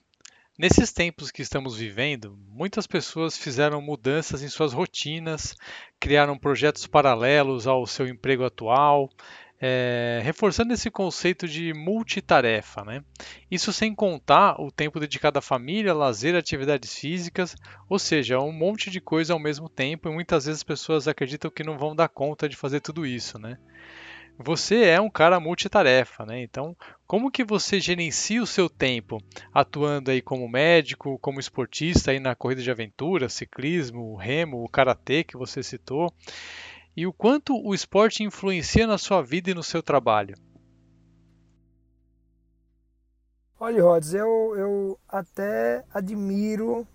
nesses 0.60 0.91
tempos 0.91 1.31
que 1.31 1.41
estamos 1.41 1.77
vivendo, 1.77 2.38
muitas 2.49 2.86
pessoas 2.86 3.38
fizeram 3.38 3.81
mudanças 3.81 4.43
em 4.43 4.49
suas 4.49 4.73
rotinas, 4.73 5.55
criaram 6.01 6.38
projetos 6.38 6.86
paralelos 6.86 7.65
ao 7.65 7.88
seu 7.88 8.10
emprego 8.10 8.43
atual, 8.43 9.10
é, 9.57 10.19
reforçando 10.21 10.73
esse 10.73 10.91
conceito 10.91 11.47
de 11.47 11.73
multitarefa, 11.73 12.83
né? 12.83 13.01
Isso 13.49 13.71
sem 13.71 13.95
contar 13.95 14.60
o 14.60 14.69
tempo 14.69 14.99
dedicado 14.99 15.39
à 15.39 15.41
família, 15.41 15.93
lazer, 15.93 16.36
atividades 16.36 16.93
físicas, 16.93 17.55
ou 17.88 17.97
seja, 17.97 18.41
um 18.41 18.51
monte 18.51 18.91
de 18.91 18.99
coisa 18.99 19.31
ao 19.31 19.39
mesmo 19.39 19.69
tempo 19.69 20.10
e 20.10 20.13
muitas 20.13 20.45
vezes 20.45 20.60
as 20.60 20.63
pessoas 20.65 21.07
acreditam 21.07 21.49
que 21.49 21.63
não 21.63 21.77
vão 21.77 21.95
dar 21.95 22.10
conta 22.10 22.49
de 22.49 22.57
fazer 22.57 22.81
tudo 22.81 23.05
isso, 23.05 23.39
né? 23.39 23.57
Você 24.38 24.83
é 24.83 24.99
um 24.99 25.10
cara 25.10 25.39
multitarefa, 25.39 26.25
né? 26.25 26.43
Então, 26.43 26.75
como 27.08 27.32
que 27.32 27.43
você 27.43 27.80
gerencia 27.80 28.43
o 28.43 28.48
seu 28.48 28.70
tempo 28.70 29.17
atuando 29.54 30.12
aí 30.12 30.22
como 30.22 30.48
médico, 30.50 31.17
como 31.20 31.39
esportista 31.39 32.12
aí 32.12 32.20
na 32.20 32.36
corrida 32.36 32.62
de 32.62 32.70
aventura, 32.70 33.30
ciclismo, 33.30 34.15
remo, 34.17 34.62
o 34.62 34.67
karatê 34.67 35.24
que 35.24 35.38
você 35.38 35.63
citou? 35.63 36.13
E 36.96 37.08
o 37.08 37.13
quanto 37.13 37.56
o 37.56 37.74
esporte 37.74 38.24
influencia 38.24 38.86
na 38.86 38.98
sua 38.98 39.22
vida 39.22 39.50
e 39.50 39.54
no 39.54 39.63
seu 39.63 39.82
trabalho? 39.82 40.36
Olha, 43.60 43.82
Rods, 43.82 44.13
eu, 44.13 44.54
eu 44.58 45.00
até 45.08 45.86
admiro 45.93 46.86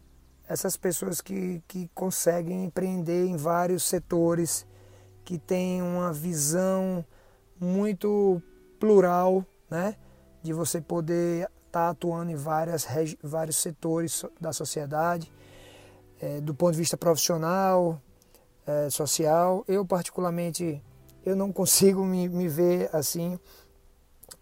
essas 0.47 0.77
pessoas 0.77 1.21
que, 1.21 1.63
que 1.67 1.89
conseguem 1.95 2.65
empreender 2.65 3.27
em 3.27 3.37
vários 3.37 3.85
setores, 3.85 4.67
que 5.25 5.39
têm 5.39 5.81
uma 5.81 6.13
visão 6.13 7.05
muito 7.59 8.43
plural, 8.79 9.47
né? 9.73 9.97
De 10.43 10.53
você 10.53 10.81
poder 10.81 11.49
estar 11.67 11.87
tá 11.87 11.89
atuando 11.89 12.31
em 12.31 12.37
várias, 12.37 12.87
vários 13.23 13.57
setores 13.57 14.25
da 14.39 14.53
sociedade, 14.53 15.33
é, 16.21 16.41
do 16.41 16.55
ponto 16.55 16.73
de 16.73 16.79
vista 16.79 16.97
profissional, 16.97 18.01
é, 18.67 18.91
social. 18.91 19.65
Eu, 19.67 19.85
particularmente, 19.85 20.83
eu 21.25 21.35
não 21.35 21.51
consigo 21.51 22.05
me, 22.05 22.29
me 22.29 22.49
ver 22.49 22.91
assim. 22.95 23.39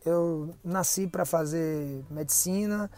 Eu 0.05 0.53
nasci 0.64 1.07
para 1.07 1.25
fazer 1.25 2.05
medicina, 2.11 2.90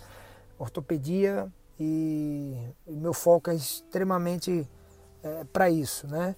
ortopedia 0.58 1.52
e, 1.78 2.56
meu 2.86 3.12
foco 3.12 3.50
é 3.50 3.54
extremamente 3.54 4.66
é, 5.22 5.44
para 5.44 5.68
isso, 5.68 6.06
né? 6.06 6.34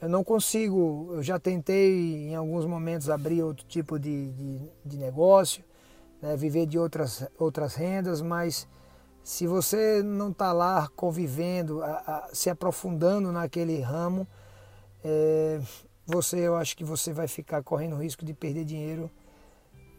Eu 0.00 0.08
não 0.08 0.24
consigo, 0.24 1.10
eu 1.12 1.22
já 1.22 1.38
tentei 1.38 2.28
em 2.28 2.34
alguns 2.34 2.64
momentos 2.64 3.10
abrir 3.10 3.42
outro 3.42 3.66
tipo 3.66 3.98
de, 3.98 4.32
de, 4.32 4.72
de 4.84 4.96
negócio, 4.96 5.62
né, 6.22 6.36
viver 6.36 6.64
de 6.66 6.78
outras, 6.78 7.28
outras 7.38 7.74
rendas, 7.74 8.22
mas 8.22 8.66
se 9.22 9.46
você 9.46 10.02
não 10.02 10.30
está 10.30 10.52
lá 10.52 10.88
convivendo, 10.96 11.82
a, 11.82 11.88
a, 11.90 12.28
se 12.32 12.48
aprofundando 12.48 13.30
naquele 13.30 13.80
ramo, 13.80 14.26
é, 15.04 15.60
você, 16.06 16.38
eu 16.38 16.56
acho 16.56 16.76
que 16.76 16.84
você 16.84 17.12
vai 17.12 17.28
ficar 17.28 17.62
correndo 17.62 17.96
risco 17.96 18.24
de 18.24 18.32
perder 18.32 18.64
dinheiro 18.64 19.10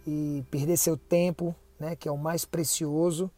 e 0.05 0.43
perder 0.49 0.77
seu 0.77 0.97
tempo, 0.97 1.55
né, 1.79 1.95
que 1.95 2.07
é 2.07 2.11
o 2.11 2.17
mais 2.17 2.43
precioso. 2.43 3.29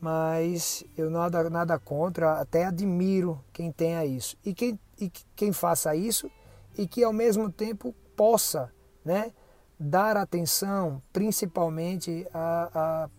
Mas 0.00 0.82
eu 0.96 1.08
nada, 1.08 1.48
nada 1.48 1.78
contra, 1.78 2.40
até 2.40 2.64
admiro 2.64 3.40
quem 3.52 3.70
tenha 3.70 4.04
isso. 4.04 4.36
E 4.44 4.52
quem 4.52 4.78
e 5.02 5.12
quem 5.34 5.52
faça 5.52 5.94
isso 5.96 6.30
e 6.78 6.86
que 6.86 7.02
ao 7.02 7.12
mesmo 7.12 7.50
tempo 7.50 7.94
possa 8.16 8.72
né, 9.04 9.32
dar 9.78 10.16
atenção 10.16 11.02
principalmente 11.12 12.26
à, 12.32 12.70
à, 12.74 13.10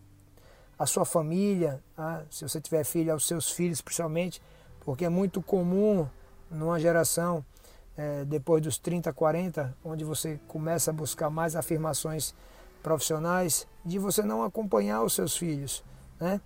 à 0.79 0.85
sua 0.85 1.05
família, 1.05 1.83
a, 1.97 2.21
se 2.29 2.47
você 2.47 2.61
tiver 2.61 2.83
filho, 2.83 3.11
aos 3.11 3.27
seus 3.27 3.51
filhos 3.51 3.81
principalmente, 3.81 4.41
porque 4.81 5.05
é 5.05 5.09
muito 5.09 5.41
comum 5.41 6.07
numa 6.49 6.79
geração 6.79 7.43
é, 7.97 8.23
depois 8.25 8.61
dos 8.61 8.77
30, 8.77 9.11
40, 9.11 9.75
onde 9.83 10.03
você 10.03 10.39
começa 10.47 10.91
a 10.91 10.93
buscar 10.93 11.29
mais 11.29 11.55
afirmações 11.55 12.33
profissionais, 12.81 13.67
de 13.85 13.99
você 13.99 14.23
não 14.23 14.43
acompanhar 14.43 15.03
os 15.03 15.13
seus 15.13 15.37
filhos, 15.37 15.83
né? 16.19 16.41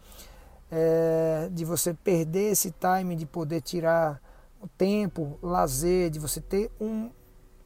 É, 0.69 1.47
de 1.51 1.63
você 1.63 1.93
perder 1.93 2.51
esse 2.51 2.71
time 2.71 3.15
de 3.15 3.25
poder 3.25 3.61
tirar 3.61 4.21
o 4.61 4.67
tempo, 4.67 5.37
lazer, 5.41 6.09
de 6.09 6.19
você 6.19 6.41
ter 6.41 6.71
um 6.79 7.09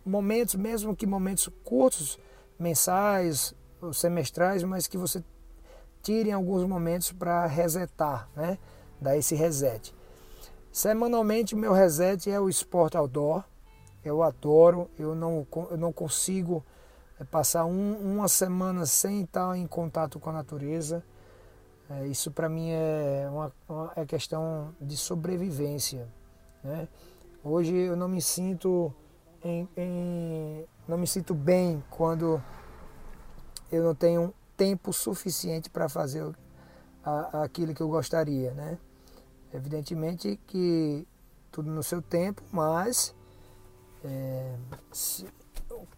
momentos, 0.05 0.55
mesmo 0.55 0.95
que 0.95 1.05
momentos 1.05 1.49
curtos, 1.63 2.19
mensais 2.57 3.53
semestrais, 3.93 4.63
mas 4.63 4.87
que 4.87 4.97
você 4.97 5.23
tire 6.03 6.31
alguns 6.31 6.63
momentos 6.67 7.11
para 7.11 7.45
resetar, 7.45 8.29
né? 8.35 8.57
Dar 8.99 9.17
esse 9.17 9.33
reset. 9.33 9.93
Semanalmente, 10.71 11.55
meu 11.55 11.73
reset 11.73 12.29
é 12.29 12.39
o 12.39 12.47
esporte 12.47 12.95
outdoor. 12.95 13.43
Eu 14.03 14.23
adoro, 14.23 14.89
eu 14.97 15.15
não, 15.15 15.45
eu 15.69 15.77
não 15.77 15.91
consigo 15.91 16.63
é 17.19 17.23
passar 17.23 17.65
um, 17.65 17.93
uma 17.97 18.27
semana 18.27 18.83
sem 18.87 19.21
estar 19.21 19.55
em 19.55 19.67
contato 19.67 20.19
com 20.19 20.31
a 20.31 20.33
natureza. 20.33 21.03
É, 21.87 22.07
isso 22.07 22.31
para 22.31 22.49
mim 22.49 22.71
é 22.71 23.27
uma, 23.29 23.51
uma 23.69 23.91
é 23.95 24.05
questão 24.05 24.73
de 24.81 24.97
sobrevivência. 24.97 26.07
Né? 26.63 26.87
Hoje 27.43 27.75
eu 27.75 27.95
não 27.95 28.07
me 28.07 28.21
sinto 28.21 28.93
em, 29.43 29.67
em, 29.75 30.65
não 30.87 30.97
me 30.97 31.07
sinto 31.07 31.33
bem 31.33 31.83
quando 31.89 32.41
eu 33.71 33.83
não 33.83 33.95
tenho 33.95 34.33
tempo 34.55 34.93
suficiente 34.93 35.69
para 35.69 35.89
fazer 35.89 36.23
a, 37.03 37.43
aquilo 37.43 37.73
que 37.73 37.81
eu 37.81 37.87
gostaria, 37.87 38.51
né? 38.51 38.77
Evidentemente 39.53 40.39
que 40.47 41.07
tudo 41.51 41.69
no 41.69 41.83
seu 41.83 42.01
tempo, 42.01 42.41
mas 42.51 43.13
é, 44.03 44.55
se, 44.91 45.25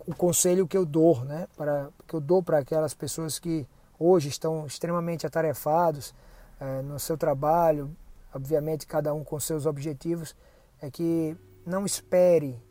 o 0.05 0.15
conselho 0.15 0.67
que 0.67 0.77
eu 0.77 0.85
dou, 0.85 1.23
né, 1.23 1.47
para 1.55 1.89
que 2.07 2.15
eu 2.15 2.19
dou 2.19 2.41
para 2.41 2.59
aquelas 2.59 2.93
pessoas 2.93 3.39
que 3.39 3.67
hoje 3.99 4.29
estão 4.29 4.65
extremamente 4.65 5.25
atarefados 5.25 6.13
é, 6.59 6.81
no 6.81 6.99
seu 6.99 7.17
trabalho, 7.17 7.95
obviamente 8.33 8.87
cada 8.87 9.13
um 9.13 9.23
com 9.23 9.39
seus 9.39 9.65
objetivos, 9.65 10.35
é 10.83 10.91
que 10.91 11.37
não 11.65 11.85
espere, 11.85 12.61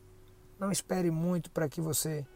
não 0.59 0.71
espere 0.71 1.11
muito 1.11 1.51
para 1.51 1.67
que 1.67 1.81
você 1.81 2.27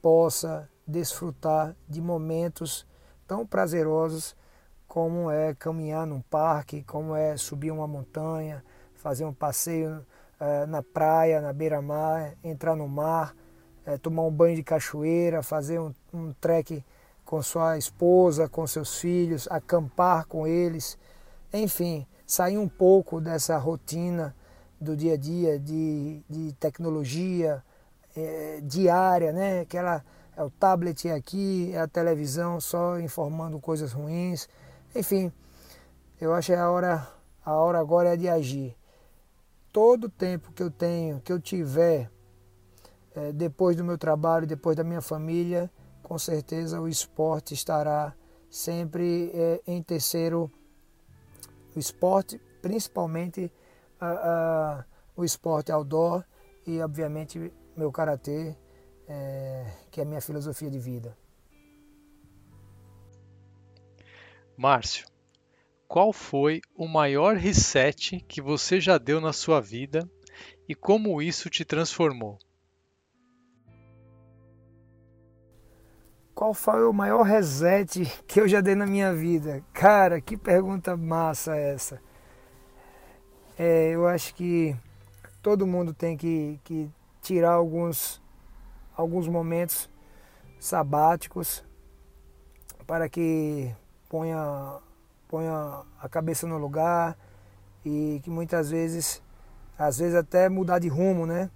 possa 0.00 0.66
desfrutar 0.86 1.76
de 1.86 2.00
momentos 2.00 2.86
tão 3.26 3.46
prazerosos 3.46 4.34
como 4.86 5.30
é 5.30 5.54
caminhar 5.54 6.06
num 6.06 6.22
parque, 6.22 6.82
como 6.82 7.14
é 7.14 7.36
subir 7.36 7.70
uma 7.70 7.86
montanha, 7.86 8.64
fazer 8.94 9.26
um 9.26 9.34
passeio 9.34 10.02
é, 10.40 10.64
na 10.64 10.82
praia, 10.82 11.42
na 11.42 11.52
beira-mar, 11.52 12.32
entrar 12.42 12.74
no 12.74 12.88
mar, 12.88 13.36
é, 13.84 13.98
tomar 13.98 14.22
um 14.22 14.32
banho 14.32 14.56
de 14.56 14.62
cachoeira, 14.62 15.42
fazer 15.42 15.78
um, 15.78 15.92
um 16.10 16.32
trek 16.40 16.82
com 17.22 17.42
sua 17.42 17.76
esposa, 17.76 18.48
com 18.48 18.66
seus 18.66 18.98
filhos, 18.98 19.46
acampar 19.50 20.26
com 20.26 20.46
eles, 20.46 20.96
enfim, 21.52 22.06
sair 22.26 22.56
um 22.56 22.68
pouco 22.68 23.20
dessa 23.20 23.58
rotina 23.58 24.34
do 24.80 24.96
dia 24.96 25.14
a 25.14 25.16
dia 25.16 25.58
de, 25.58 26.22
de 26.28 26.52
tecnologia 26.54 27.62
é, 28.16 28.60
diária, 28.62 29.32
né? 29.32 29.60
Aquela 29.60 30.04
é 30.36 30.42
o 30.42 30.50
tablet 30.50 31.08
aqui, 31.10 31.72
é 31.74 31.80
a 31.80 31.88
televisão 31.88 32.60
só 32.60 32.98
informando 33.00 33.58
coisas 33.58 33.92
ruins. 33.92 34.48
Enfim, 34.94 35.32
eu 36.20 36.32
acho 36.32 36.52
que 36.52 36.54
a 36.54 36.70
hora, 36.70 37.08
a 37.44 37.54
hora 37.54 37.78
agora 37.78 38.14
é 38.14 38.16
de 38.16 38.28
agir. 38.28 38.76
Todo 39.72 40.04
o 40.04 40.08
tempo 40.08 40.52
que 40.52 40.62
eu 40.62 40.70
tenho, 40.70 41.20
que 41.20 41.32
eu 41.32 41.40
tiver 41.40 42.10
é, 43.14 43.32
depois 43.32 43.76
do 43.76 43.84
meu 43.84 43.98
trabalho, 43.98 44.46
depois 44.46 44.76
da 44.76 44.84
minha 44.84 45.02
família, 45.02 45.70
com 46.02 46.18
certeza 46.18 46.80
o 46.80 46.88
esporte 46.88 47.52
estará 47.52 48.14
sempre 48.48 49.30
é, 49.34 49.60
em 49.66 49.82
terceiro. 49.82 50.50
O 51.74 51.78
esporte, 51.78 52.40
principalmente 52.62 53.52
a, 54.00 54.10
a, 54.10 54.84
o 55.16 55.24
esporte 55.24 55.72
outdoor 55.72 56.24
e, 56.66 56.80
obviamente, 56.80 57.52
meu 57.76 57.90
karatê, 57.90 58.56
é, 59.08 59.66
que 59.90 60.00
é 60.00 60.02
a 60.04 60.06
minha 60.06 60.20
filosofia 60.20 60.70
de 60.70 60.78
vida. 60.78 61.16
Márcio, 64.56 65.06
qual 65.86 66.12
foi 66.12 66.60
o 66.74 66.86
maior 66.86 67.36
reset 67.36 68.20
que 68.28 68.42
você 68.42 68.80
já 68.80 68.98
deu 68.98 69.20
na 69.20 69.32
sua 69.32 69.60
vida 69.60 70.08
e 70.68 70.74
como 70.74 71.22
isso 71.22 71.48
te 71.48 71.64
transformou? 71.64 72.38
Qual 76.34 76.52
foi 76.54 76.84
o 76.86 76.92
maior 76.92 77.22
reset 77.22 78.04
que 78.26 78.40
eu 78.40 78.46
já 78.46 78.60
dei 78.60 78.74
na 78.74 78.86
minha 78.86 79.12
vida? 79.14 79.64
Cara, 79.72 80.20
que 80.20 80.36
pergunta 80.36 80.96
massa 80.96 81.56
essa. 81.56 82.00
É, 83.58 83.90
eu 83.90 84.06
acho 84.06 84.36
que 84.36 84.76
todo 85.42 85.66
mundo 85.66 85.92
tem 85.92 86.16
que, 86.16 86.60
que 86.62 86.88
tirar 87.20 87.54
alguns, 87.54 88.22
alguns 88.96 89.26
momentos 89.26 89.90
sabáticos 90.60 91.64
para 92.86 93.08
que 93.08 93.74
ponha, 94.08 94.78
ponha 95.26 95.82
a 96.00 96.08
cabeça 96.08 96.46
no 96.46 96.56
lugar 96.56 97.18
e 97.84 98.20
que 98.22 98.30
muitas 98.30 98.70
vezes, 98.70 99.20
às 99.76 99.98
vezes 99.98 100.14
até 100.14 100.48
mudar 100.48 100.78
de 100.78 100.86
rumo, 100.86 101.26
né? 101.26 101.50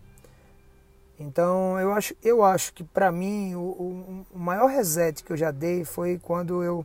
Então 1.21 1.79
eu 1.79 1.93
acho, 1.93 2.17
eu 2.21 2.43
acho 2.43 2.75
que 2.75 2.83
para 2.83 3.13
mim 3.13 3.55
o, 3.55 4.25
o, 4.33 4.39
maior 4.39 4.67
reset 4.67 5.23
que 5.23 5.33
eu 5.33 5.37
já 5.37 5.53
dei 5.53 5.85
foi 5.85 6.19
quando 6.19 6.65
eu 6.65 6.85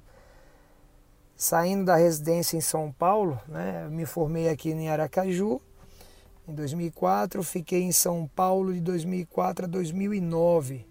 saindo 1.38 1.86
da 1.86 1.96
residência 1.96 2.58
em 2.58 2.62
São 2.62 2.92
Paulo, 2.92 3.40
né? 3.48 3.88
me 3.90 4.06
formei 4.06 4.50
aqui 4.50 4.72
em 4.72 4.90
Aracaju. 4.90 5.62
Em 6.48 6.54
2004, 6.54 7.44
fiquei 7.44 7.84
em 7.84 7.92
São 7.92 8.30
Paulo 8.36 8.74
de 8.74 8.80
2004 8.82 9.66
a 9.66 9.68
2009 9.68 10.86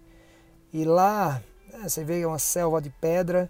e 0.71 0.85
lá 0.85 1.41
né, 1.71 1.89
você 1.89 2.03
vê 2.03 2.21
é 2.21 2.27
uma 2.27 2.39
selva 2.39 2.81
de 2.81 2.89
pedra. 2.89 3.49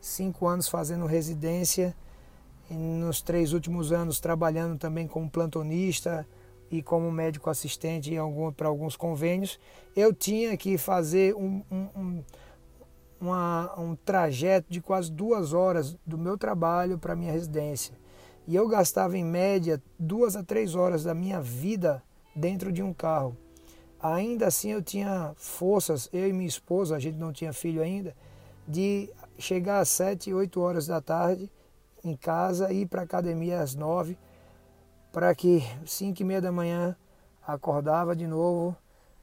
Cinco 0.00 0.46
anos 0.46 0.68
fazendo 0.68 1.06
residência, 1.06 1.94
e 2.70 2.74
nos 2.74 3.20
três 3.20 3.52
últimos 3.52 3.92
anos 3.92 4.20
trabalhando 4.20 4.78
também 4.78 5.06
como 5.06 5.28
plantonista 5.28 6.26
e 6.70 6.82
como 6.82 7.10
médico 7.10 7.50
assistente 7.50 8.16
algum, 8.16 8.52
para 8.52 8.68
alguns 8.68 8.94
convênios, 8.94 9.58
eu 9.96 10.12
tinha 10.12 10.56
que 10.56 10.76
fazer 10.76 11.34
um, 11.34 11.62
um, 11.70 11.88
um, 11.96 12.24
uma, 13.20 13.74
um 13.78 13.94
trajeto 13.96 14.70
de 14.70 14.80
quase 14.80 15.10
duas 15.10 15.52
horas 15.52 15.96
do 16.06 16.16
meu 16.16 16.38
trabalho 16.38 16.98
para 16.98 17.16
minha 17.16 17.32
residência. 17.32 17.94
E 18.46 18.54
eu 18.56 18.66
gastava 18.66 19.16
em 19.18 19.24
média 19.24 19.82
duas 19.98 20.34
a 20.34 20.42
três 20.42 20.74
horas 20.74 21.04
da 21.04 21.14
minha 21.14 21.40
vida 21.40 22.02
dentro 22.34 22.72
de 22.72 22.82
um 22.82 22.92
carro. 22.92 23.36
Ainda 24.00 24.46
assim 24.46 24.70
eu 24.70 24.80
tinha 24.80 25.32
forças, 25.36 26.08
eu 26.12 26.28
e 26.28 26.32
minha 26.32 26.48
esposa, 26.48 26.96
a 26.96 26.98
gente 26.98 27.18
não 27.18 27.32
tinha 27.32 27.52
filho 27.52 27.82
ainda, 27.82 28.14
de 28.66 29.10
chegar 29.38 29.80
às 29.80 29.88
7, 29.88 30.32
8 30.32 30.60
horas 30.60 30.86
da 30.86 31.00
tarde 31.00 31.50
em 32.04 32.16
casa 32.16 32.72
e 32.72 32.82
ir 32.82 32.86
para 32.86 33.00
a 33.00 33.04
academia 33.04 33.60
às 33.60 33.74
9, 33.74 34.16
para 35.12 35.34
que 35.34 35.62
5 35.84 36.22
e 36.22 36.24
meia 36.24 36.40
da 36.40 36.52
manhã 36.52 36.96
acordava 37.46 38.14
de 38.14 38.26
novo 38.26 38.76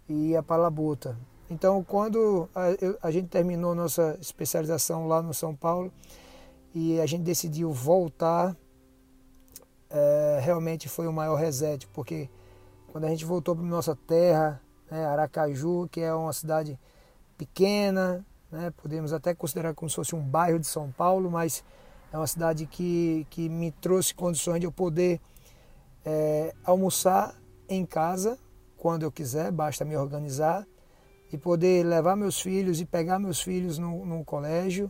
e 0.09 0.31
ia 0.31 0.43
para 0.43 0.57
a 0.57 0.63
labuta. 0.63 1.17
Então, 1.49 1.83
quando 1.83 2.49
a, 2.55 3.07
a, 3.07 3.11
gente 3.11 3.27
terminou 3.27 3.75
nossa 3.75 4.17
especialização 4.19 5.07
lá 5.07 5.21
no 5.21 5.33
São 5.33 5.55
Paulo 5.55 5.91
e 6.73 6.99
a 6.99 7.05
gente 7.05 7.21
decidiu 7.23 7.71
voltar, 7.71 8.55
é, 9.89 10.39
realmente 10.41 10.89
foi 10.89 11.07
o 11.07 11.13
maior 11.13 11.35
reset, 11.35 11.85
porque 11.87 12.29
quando 12.91 13.05
a 13.05 13.09
gente 13.09 13.23
voltou 13.23 13.55
para 13.55 13.63
nossa 13.63 13.95
terra, 13.95 14.59
né, 14.89 15.05
Aracaju, 15.05 15.87
que 15.91 16.01
é 16.01 16.13
uma 16.13 16.33
cidade 16.33 16.79
pequena, 17.37 18.25
né? 18.51 18.71
Podemos 18.77 19.13
até 19.13 19.33
considerar 19.33 19.73
como 19.73 19.89
se 19.89 19.95
fosse 19.95 20.15
um 20.15 20.21
bairro 20.21 20.59
de 20.59 20.67
São 20.67 20.91
Paulo, 20.91 21.29
mas 21.29 21.63
é 22.11 22.17
uma 22.17 22.27
cidade 22.27 22.65
que, 22.65 23.27
que 23.29 23.49
me 23.49 23.71
trouxe 23.71 24.15
condições 24.15 24.59
de 24.59 24.65
eu 24.65 24.71
poder 24.71 25.19
é, 26.05 26.53
almoçar 26.63 27.35
em 27.67 27.85
casa 27.85 28.39
quando 28.77 29.03
eu 29.03 29.11
quiser, 29.11 29.51
basta 29.51 29.83
me 29.83 29.97
organizar, 29.97 30.65
de 31.35 31.41
poder 31.41 31.85
levar 31.85 32.15
meus 32.15 32.39
filhos 32.39 32.79
e 32.79 32.85
pegar 32.85 33.19
meus 33.19 33.41
filhos 33.41 33.77
no, 33.77 34.05
no 34.05 34.23
colégio, 34.23 34.89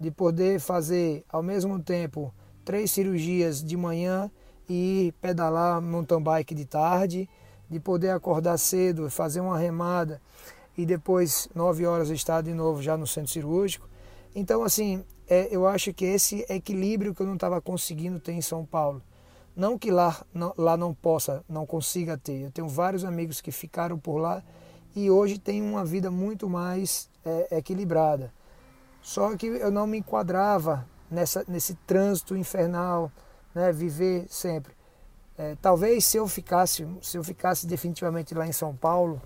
de 0.00 0.10
poder 0.10 0.58
fazer 0.58 1.22
ao 1.28 1.42
mesmo 1.42 1.78
tempo 1.78 2.34
três 2.64 2.90
cirurgias 2.90 3.62
de 3.62 3.76
manhã 3.76 4.30
e 4.66 5.12
pedalar 5.20 5.82
mountain 5.82 6.22
bike 6.22 6.54
de 6.54 6.64
tarde, 6.64 7.28
de 7.68 7.78
poder 7.78 8.10
acordar 8.10 8.56
cedo, 8.56 9.10
fazer 9.10 9.40
uma 9.40 9.58
remada 9.58 10.22
e 10.76 10.86
depois, 10.86 11.50
nove 11.54 11.84
horas, 11.84 12.08
estar 12.08 12.40
de 12.40 12.54
novo 12.54 12.82
já 12.82 12.96
no 12.96 13.06
centro 13.06 13.30
cirúrgico. 13.30 13.86
Então, 14.34 14.64
assim, 14.64 15.04
é, 15.28 15.48
eu 15.54 15.66
acho 15.66 15.92
que 15.92 16.06
esse 16.06 16.46
equilíbrio 16.48 17.14
que 17.14 17.20
eu 17.20 17.26
não 17.26 17.34
estava 17.34 17.60
conseguindo 17.60 18.18
ter 18.18 18.32
em 18.32 18.40
São 18.40 18.64
Paulo. 18.64 19.02
Não 19.54 19.78
que 19.78 19.90
lá 19.90 20.24
não, 20.32 20.54
lá 20.56 20.78
não 20.78 20.94
possa, 20.94 21.44
não 21.46 21.66
consiga 21.66 22.16
ter. 22.16 22.40
Eu 22.40 22.50
tenho 22.50 22.68
vários 22.68 23.04
amigos 23.04 23.42
que 23.42 23.52
ficaram 23.52 23.98
por 23.98 24.16
lá 24.16 24.42
e 24.94 25.10
hoje 25.10 25.38
têm 25.38 25.62
uma 25.62 25.84
vida 25.84 26.10
muito 26.10 26.48
mais 26.48 27.08
é, 27.24 27.58
equilibrada. 27.58 28.32
Só 29.02 29.36
que 29.36 29.46
eu 29.46 29.70
não 29.70 29.86
me 29.86 29.98
enquadrava 29.98 30.86
nessa, 31.10 31.44
nesse 31.46 31.74
trânsito 31.86 32.36
infernal, 32.36 33.10
né, 33.54 33.72
viver 33.72 34.26
sempre. 34.28 34.72
É, 35.36 35.56
talvez 35.60 36.04
se 36.04 36.16
eu 36.16 36.28
ficasse, 36.28 36.86
se 37.02 37.18
eu 37.18 37.24
ficasse 37.24 37.66
definitivamente 37.66 38.34
lá 38.34 38.46
em 38.46 38.52
São 38.52 38.74
Paulo, 38.74 39.20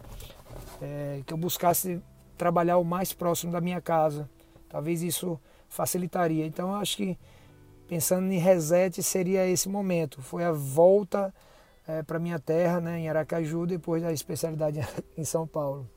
é, 0.80 1.22
que 1.26 1.32
eu 1.32 1.36
buscasse 1.36 2.02
trabalhar 2.36 2.78
o 2.78 2.84
mais 2.84 3.12
próximo 3.12 3.52
da 3.52 3.60
minha 3.60 3.80
casa. 3.80 4.28
Talvez 4.68 5.02
isso 5.02 5.38
facilitaria. 5.68 6.46
Então 6.46 6.70
eu 6.70 6.76
acho 6.76 6.96
que 6.96 7.18
pensando 7.86 8.30
em 8.32 8.38
reset 8.38 9.02
seria 9.02 9.46
esse 9.46 9.68
momento. 9.68 10.22
Foi 10.22 10.44
a 10.44 10.52
volta 10.52 11.34
é, 11.88 12.02
para 12.02 12.18
minha 12.18 12.38
terra, 12.38 12.80
né, 12.80 12.98
em 12.98 13.08
Aracaju, 13.08 13.66
depois 13.66 14.02
da 14.02 14.12
especialidade 14.12 14.80
em 15.16 15.24
São 15.24 15.46
Paulo. 15.46 15.90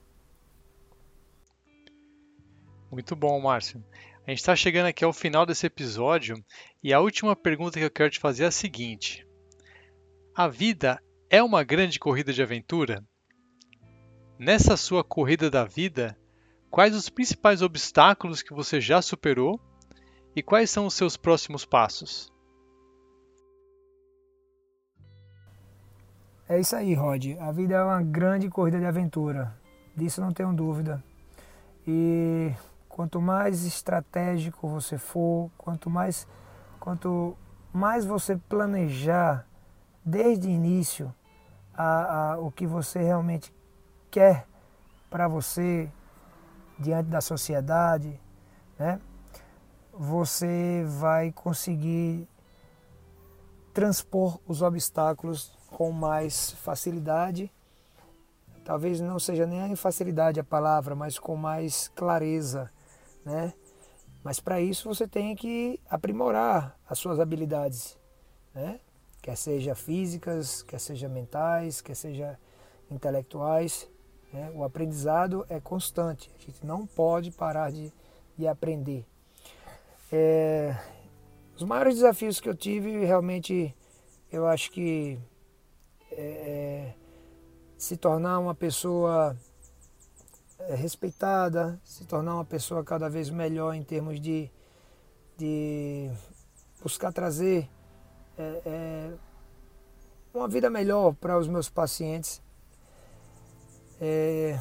Muito 2.90 3.16
bom, 3.16 3.40
Márcio. 3.42 3.84
A 4.26 4.30
gente 4.32 4.40
está 4.40 4.56
chegando 4.56 4.88
aqui 4.88 5.04
ao 5.04 5.12
final 5.12 5.46
desse 5.46 5.66
episódio 5.66 6.42
e 6.82 6.94
a 6.94 7.00
última 7.00 7.36
pergunta 7.36 7.78
que 7.78 7.86
eu 7.86 7.92
quero 7.92 8.10
te 8.10 8.20
fazer 8.20 8.44
é 8.46 8.48
a 8.48 8.52
seguinte: 8.52 9.28
A 10.34 10.48
vida 10.48 11.02
é 11.30 11.44
uma 11.44 11.64
grande 11.64 12.00
corrida 12.00 12.32
de 12.32 12.42
aventura? 12.42 13.04
Nessa 14.40 14.78
sua 14.78 15.04
corrida 15.04 15.50
da 15.50 15.66
vida, 15.66 16.18
quais 16.70 16.96
os 16.96 17.10
principais 17.10 17.62
obstáculos 17.62 18.42
que 18.42 18.54
você 18.54 18.80
já 18.80 19.02
superou 19.02 19.60
e 20.36 20.42
quais 20.42 20.70
são 20.70 20.86
os 20.86 20.94
seus 20.94 21.18
próximos 21.18 21.66
passos? 21.66 22.32
É 26.52 26.60
isso 26.60 26.76
aí, 26.76 26.94
Rod. 26.94 27.38
A 27.40 27.50
vida 27.54 27.76
é 27.76 27.82
uma 27.82 28.02
grande 28.02 28.50
corrida 28.50 28.78
de 28.78 28.86
aventura. 28.86 29.56
Disso 29.96 30.20
não 30.20 30.34
tenho 30.34 30.52
dúvida. 30.52 31.02
E 31.88 32.52
quanto 32.90 33.22
mais 33.22 33.64
estratégico 33.64 34.68
você 34.68 34.98
for, 34.98 35.50
quanto 35.58 35.90
mais, 35.90 36.28
quanto 36.78 37.38
mais 37.72 38.04
você 38.04 38.36
planejar 38.36 39.48
desde 40.04 40.50
o 40.50 40.52
início 40.52 41.16
a, 41.74 42.34
a, 42.34 42.38
o 42.38 42.52
que 42.52 42.68
você 42.68 43.00
realmente 43.00 43.54
quer 44.12 44.46
para 45.10 45.30
você 45.30 45.90
diante 46.78 47.08
da 47.08 47.22
sociedade, 47.22 48.20
né? 48.78 49.00
você 49.94 50.84
vai 51.00 51.32
conseguir 51.32 52.28
transpor 53.74 54.38
os 54.46 54.62
obstáculos 54.62 55.61
com 55.72 55.92
mais 55.92 56.52
facilidade. 56.52 57.52
Talvez 58.64 59.02
não 59.02 59.18
seja 59.18 59.48
nem 59.48 59.74
a 59.74 59.76
facilidade 59.76 60.40
a 60.40 60.44
palavra, 60.44 60.96
mas 60.96 61.18
com 61.18 61.36
mais 61.36 61.88
clareza, 61.90 62.72
né? 63.26 63.54
Mas 64.24 64.40
para 64.40 64.62
isso 64.62 64.88
você 64.88 65.08
tem 65.08 65.36
que 65.36 65.80
aprimorar 65.90 66.78
as 66.88 67.00
suas 67.00 67.20
habilidades, 67.20 67.98
né? 68.54 68.80
Quer 69.22 69.36
seja 69.36 69.74
físicas, 69.74 70.62
quer 70.62 70.80
seja 70.80 71.10
mentais, 71.10 71.82
quer 71.82 71.96
seja 71.96 72.40
intelectuais. 72.90 73.90
Né? 74.32 74.52
O 74.56 74.64
aprendizado 74.64 75.46
é 75.50 75.60
constante. 75.60 76.32
A 76.36 76.42
gente 76.42 76.66
não 76.66 76.86
pode 76.86 77.32
parar 77.32 77.72
de, 77.72 77.92
de 78.38 78.48
aprender. 78.48 79.06
É, 80.12 80.76
os 81.56 81.64
maiores 81.64 81.96
desafios 81.96 82.40
que 82.40 82.50
eu 82.50 82.56
tive 82.56 83.06
realmente, 83.06 83.76
eu 84.32 84.48
acho 84.48 84.72
que 84.72 85.20
é, 86.12 86.22
é, 86.22 86.96
se 87.78 87.98
tornar 87.98 88.40
uma 88.40 88.54
pessoa 88.54 89.36
é, 90.60 90.76
respeitada, 90.76 91.80
se 91.84 92.06
tornar 92.06 92.36
uma 92.36 92.46
pessoa 92.46 92.84
cada 92.84 93.10
vez 93.10 93.30
melhor 93.30 93.74
em 93.74 93.84
termos 93.84 94.20
de, 94.20 94.50
de 95.38 96.12
buscar 96.82 97.12
trazer 97.12 97.70
é, 98.38 98.62
é, 98.66 99.14
uma 100.34 100.48
vida 100.48 100.70
melhor 100.70 101.14
para 101.14 101.38
os 101.38 101.48
meus 101.48 101.70
pacientes. 101.70 102.42
É, 104.00 104.60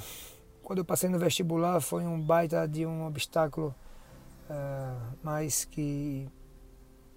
quando 0.62 0.78
eu 0.78 0.84
passei 0.84 1.08
no 1.08 1.18
vestibular 1.18 1.80
foi 1.80 2.04
um 2.04 2.20
baita 2.20 2.66
de 2.68 2.86
um 2.86 3.06
obstáculo 3.06 3.74
mais 5.22 5.64
que 5.64 6.28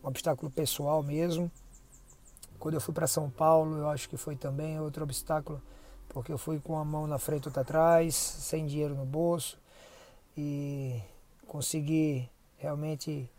um 0.04 0.08
obstáculo 0.08 0.52
pessoal 0.52 1.02
mesmo. 1.02 1.52
Quando 2.64 2.76
eu 2.76 2.80
fui 2.80 2.94
para 2.94 3.08
São 3.08 3.30
Paulo, 3.30 3.76
eu 3.76 3.90
acho 3.90 4.08
que 4.08 4.16
foi 4.16 4.38
também 4.38 4.80
outro 4.80 5.04
obstáculo, 5.04 5.62
porque 6.08 6.32
eu 6.32 6.38
fui 6.38 6.62
com 6.62 6.80
a 6.80 6.86
mão 6.86 7.06
na 7.06 7.20
frente 7.20 7.44
e 7.44 7.48
outra 7.50 7.62
atrás, 7.62 8.16
sem 8.16 8.66
dinheiro 8.66 8.96
no 8.96 9.06
bolso 9.06 9.60
e 10.38 10.98
consegui 11.46 12.30
realmente 12.56 13.30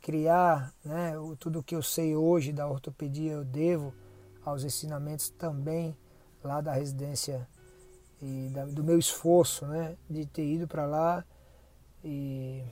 criar, 0.00 0.72
né, 0.84 1.14
tudo 1.40 1.64
que 1.64 1.74
eu 1.74 1.82
sei 1.82 2.14
hoje 2.14 2.52
da 2.52 2.68
ortopedia 2.68 3.32
eu 3.32 3.44
devo 3.44 3.92
aos 4.44 4.62
ensinamentos 4.62 5.30
também 5.30 5.96
lá 6.44 6.60
da 6.60 6.72
residência 6.72 7.48
e 8.22 8.50
da, 8.54 8.66
do 8.66 8.84
meu 8.84 9.00
esforço, 9.00 9.66
né, 9.66 9.96
de 10.08 10.26
ter 10.26 10.46
ido 10.46 10.68
para 10.68 10.86
lá 10.86 11.24
e 12.04 12.62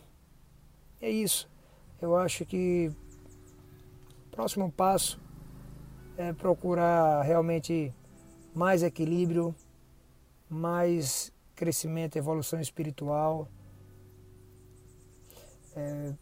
é 1.00 1.10
isso. 1.10 1.50
Eu 2.00 2.16
acho 2.16 2.46
que 2.46 2.88
o 4.28 4.30
próximo 4.30 4.70
passo 4.70 5.26
é 6.18 6.32
procurar 6.32 7.22
realmente 7.22 7.94
mais 8.52 8.82
equilíbrio, 8.82 9.54
mais 10.50 11.32
crescimento, 11.54 12.16
evolução 12.16 12.60
espiritual, 12.60 13.46
é, 15.76 16.12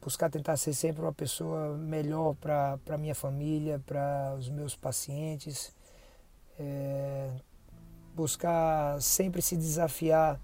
buscar 0.00 0.30
tentar 0.30 0.56
ser 0.56 0.72
sempre 0.72 1.02
uma 1.02 1.12
pessoa 1.12 1.76
melhor 1.76 2.34
para 2.36 2.78
a 2.88 2.96
minha 2.96 3.14
família, 3.14 3.78
para 3.84 4.34
os 4.38 4.48
meus 4.48 4.74
pacientes, 4.74 5.74
é, 6.58 7.30
buscar 8.14 9.00
sempre 9.02 9.42
se 9.42 9.56
desafiar. 9.56 10.40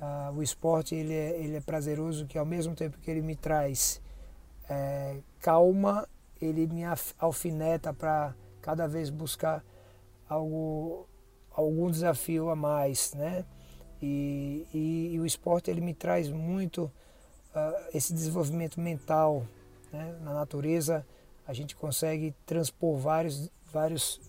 Ah, 0.00 0.32
o 0.36 0.42
esporte 0.42 0.94
ele 0.94 1.14
é, 1.14 1.40
ele 1.40 1.56
é 1.56 1.60
prazeroso, 1.60 2.26
que 2.26 2.36
ao 2.36 2.44
mesmo 2.44 2.74
tempo 2.74 2.98
que 2.98 3.10
ele 3.10 3.22
me 3.22 3.34
traz 3.34 4.02
é, 4.68 5.16
calma 5.40 6.06
ele 6.40 6.66
me 6.66 6.82
alfineta 7.18 7.92
para 7.92 8.34
cada 8.60 8.86
vez 8.86 9.10
buscar 9.10 9.64
algo, 10.28 11.08
algum 11.50 11.90
desafio 11.90 12.50
a 12.50 12.56
mais, 12.56 13.12
né? 13.14 13.44
E, 14.00 14.66
e, 14.72 15.14
e 15.14 15.20
o 15.20 15.26
esporte 15.26 15.70
ele 15.70 15.80
me 15.80 15.92
traz 15.92 16.28
muito 16.28 16.84
uh, 17.54 17.88
esse 17.92 18.12
desenvolvimento 18.12 18.80
mental, 18.80 19.46
né? 19.92 20.16
Na 20.22 20.34
natureza 20.34 21.04
a 21.46 21.52
gente 21.52 21.74
consegue 21.74 22.34
transpor 22.44 22.98
vários, 22.98 23.50
vários, 23.72 24.20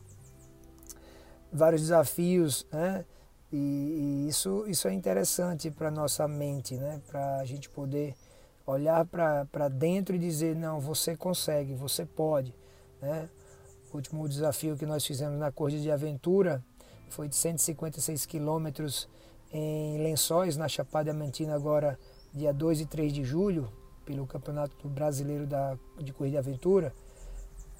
vários 1.51 1.81
desafios, 1.81 2.65
né? 2.71 3.05
E, 3.51 3.57
e 3.57 4.27
isso, 4.29 4.63
isso 4.67 4.87
é 4.87 4.93
interessante 4.93 5.69
para 5.69 5.91
nossa 5.91 6.27
mente, 6.27 6.75
né? 6.75 7.01
Para 7.07 7.37
a 7.37 7.45
gente 7.45 7.69
poder 7.69 8.15
olhar 8.69 9.05
para 9.05 9.67
dentro 9.67 10.15
e 10.15 10.19
dizer, 10.19 10.55
não, 10.55 10.79
você 10.79 11.15
consegue, 11.15 11.73
você 11.73 12.05
pode. 12.05 12.53
Né? 13.01 13.29
O 13.91 13.97
último 13.97 14.27
desafio 14.29 14.77
que 14.77 14.85
nós 14.85 15.05
fizemos 15.05 15.39
na 15.39 15.51
corrida 15.51 15.81
de 15.81 15.91
aventura 15.91 16.63
foi 17.09 17.27
de 17.27 17.35
156 17.35 18.25
quilômetros 18.25 19.09
em 19.51 19.97
Lençóis, 19.97 20.55
na 20.55 20.67
Chapada 20.67 21.05
Diamantina, 21.05 21.55
agora 21.55 21.97
dia 22.31 22.53
2 22.53 22.81
e 22.81 22.85
3 22.85 23.11
de 23.11 23.23
julho, 23.23 23.71
pelo 24.05 24.27
Campeonato 24.27 24.87
Brasileiro 24.87 25.47
da, 25.47 25.75
de 25.97 26.13
Corrida 26.13 26.41
de 26.41 26.49
Aventura. 26.49 26.93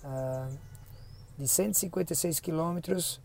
Ah, 0.04 0.50
de 1.38 1.48
156 1.48 2.40
quilômetros, 2.40 3.22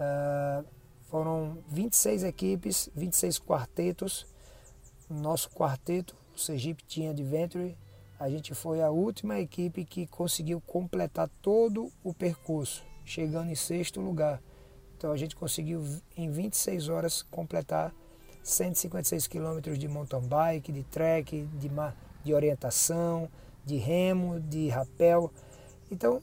ah, 0.00 0.64
foram 1.10 1.58
26 1.68 2.24
equipes, 2.24 2.88
26 2.94 3.38
quartetos. 3.38 4.26
Nosso 5.10 5.50
quarteto 5.50 6.16
o 6.34 6.38
Sergipe 6.38 6.82
tinha 6.84 7.10
Adventure, 7.10 7.76
a 8.18 8.30
gente 8.30 8.54
foi 8.54 8.80
a 8.80 8.90
última 8.90 9.40
equipe 9.40 9.84
que 9.84 10.06
conseguiu 10.06 10.60
completar 10.60 11.28
todo 11.40 11.90
o 12.04 12.14
percurso, 12.14 12.84
chegando 13.04 13.50
em 13.50 13.54
sexto 13.54 14.00
lugar. 14.00 14.40
Então 14.96 15.10
a 15.10 15.16
gente 15.16 15.34
conseguiu 15.34 15.84
em 16.16 16.30
26 16.30 16.88
horas 16.88 17.22
completar 17.22 17.92
156 18.42 19.26
quilômetros 19.26 19.78
de 19.78 19.88
mountain 19.88 20.20
bike, 20.20 20.70
de 20.70 20.84
trek, 20.84 21.48
de, 21.58 21.68
de 22.24 22.32
orientação, 22.32 23.28
de 23.64 23.76
remo, 23.76 24.38
de 24.40 24.68
rapel. 24.68 25.32
Então 25.90 26.22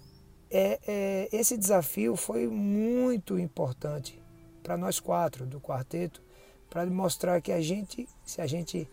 é, 0.49 0.79
é, 0.87 1.29
esse 1.31 1.57
desafio 1.57 2.15
foi 2.15 2.47
muito 2.47 3.37
importante 3.37 4.19
para 4.63 4.77
nós 4.77 4.99
quatro 4.99 5.45
do 5.45 5.59
quarteto, 5.59 6.21
para 6.69 6.85
mostrar 6.85 7.41
que 7.41 7.51
a 7.51 7.61
gente, 7.61 8.07
se 8.23 8.41
a 8.41 8.47
gente 8.47 8.87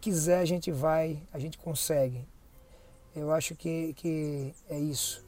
quiser, 0.00 0.38
a 0.38 0.44
gente 0.44 0.70
vai, 0.70 1.22
a 1.32 1.38
gente 1.38 1.58
consegue. 1.58 2.26
Eu 3.14 3.32
acho 3.32 3.54
que, 3.54 3.94
que 3.94 4.52
é 4.68 4.78
isso. 4.78 5.24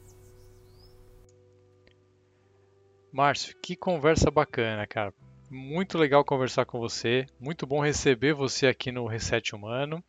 Márcio, 3.11 3.55
que 3.61 3.75
conversa 3.75 4.29
bacana, 4.29 4.85
cara. 4.85 5.13
Muito 5.49 5.97
legal 5.97 6.25
conversar 6.25 6.65
com 6.65 6.77
você. 6.77 7.25
Muito 7.39 7.65
bom 7.65 7.81
receber 7.81 8.33
você 8.33 8.67
aqui 8.67 8.91
no 8.91 9.07
Reset 9.07 9.55
Humano. 9.55 10.03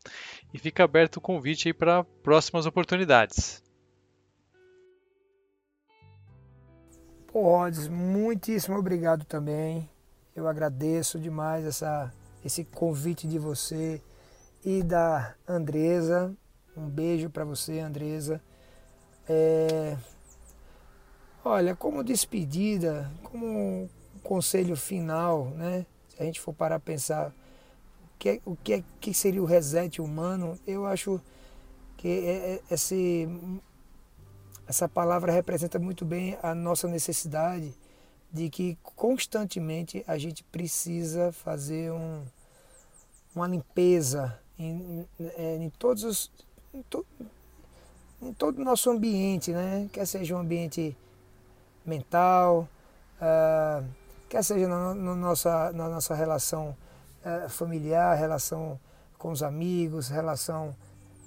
E 0.53 0.59
fica 0.59 0.83
aberto 0.83 1.17
o 1.17 1.21
convite 1.21 1.69
aí 1.69 1.73
para 1.73 2.03
próximas 2.03 2.67
oportunidades. 2.67 3.63
Pô, 7.29 7.43
Rods, 7.43 7.87
muitíssimo 7.87 8.77
obrigado 8.77 9.25
também. 9.25 9.89
Eu 10.35 10.49
agradeço 10.49 11.21
demais 11.21 11.65
essa, 11.65 12.13
esse 12.45 12.65
convite 12.65 13.29
de 13.29 13.39
você 13.39 14.03
e 14.65 14.83
da 14.83 15.35
Andresa. 15.47 16.35
Um 16.77 16.89
beijo 16.89 17.31
para 17.31 17.45
você, 17.45 17.81
Andresa. 17.81 18.41
É... 19.29 19.97
Olha, 21.45 21.75
como 21.75 22.05
despedida, 22.05 23.11
como 23.23 23.47
um 23.47 23.89
conselho 24.23 24.77
final, 24.77 25.47
né? 25.51 25.87
Se 26.09 26.23
a 26.23 26.25
gente 26.25 26.41
for 26.41 26.53
parar 26.53 26.77
a 26.77 26.81
pensar 26.81 27.33
que, 28.19 28.29
é, 28.29 28.41
o 28.45 28.57
que, 28.57 28.75
é, 28.75 28.85
que 29.01 29.15
seria 29.15 29.43
o 29.43 29.47
reset 29.47 30.01
humano, 30.01 30.59
eu 30.67 30.85
acho 30.85 31.21
que 31.97 32.09
é, 32.09 32.61
esse, 32.71 33.29
essa 34.67 34.89
palavra 34.89 35.33
representa 35.33 35.79
muito 35.79 36.05
bem 36.05 36.37
a 36.43 36.55
nossa 36.55 36.89
necessidade 36.89 37.73
de 38.31 38.51
que 38.51 38.77
constantemente 38.83 40.05
a 40.07 40.19
gente 40.19 40.45
precisa 40.45 41.33
fazer 41.33 41.91
um, 41.93 42.25
uma 43.35 43.47
limpeza 43.47 44.39
em, 44.59 45.07
em, 45.39 45.71
todos 45.71 46.03
os, 46.03 46.31
em, 46.75 46.83
to, 46.83 47.07
em 48.21 48.33
todo 48.33 48.59
o 48.59 48.65
nosso 48.65 48.91
ambiente, 48.91 49.53
né? 49.53 49.89
quer 49.93 50.07
seja 50.07 50.35
um 50.35 50.39
ambiente 50.39 50.97
mental, 51.87 52.69
uh, 53.21 53.87
quer 54.29 54.43
seja 54.43 54.67
na, 54.67 54.95
na, 54.95 55.15
nossa, 55.15 55.73
na 55.73 55.89
nossa 55.89 56.15
relação 56.15 56.77
uh, 57.25 57.49
familiar, 57.49 58.17
relação 58.17 58.79
com 59.17 59.31
os 59.31 59.43
amigos, 59.43 60.09
relação 60.09 60.75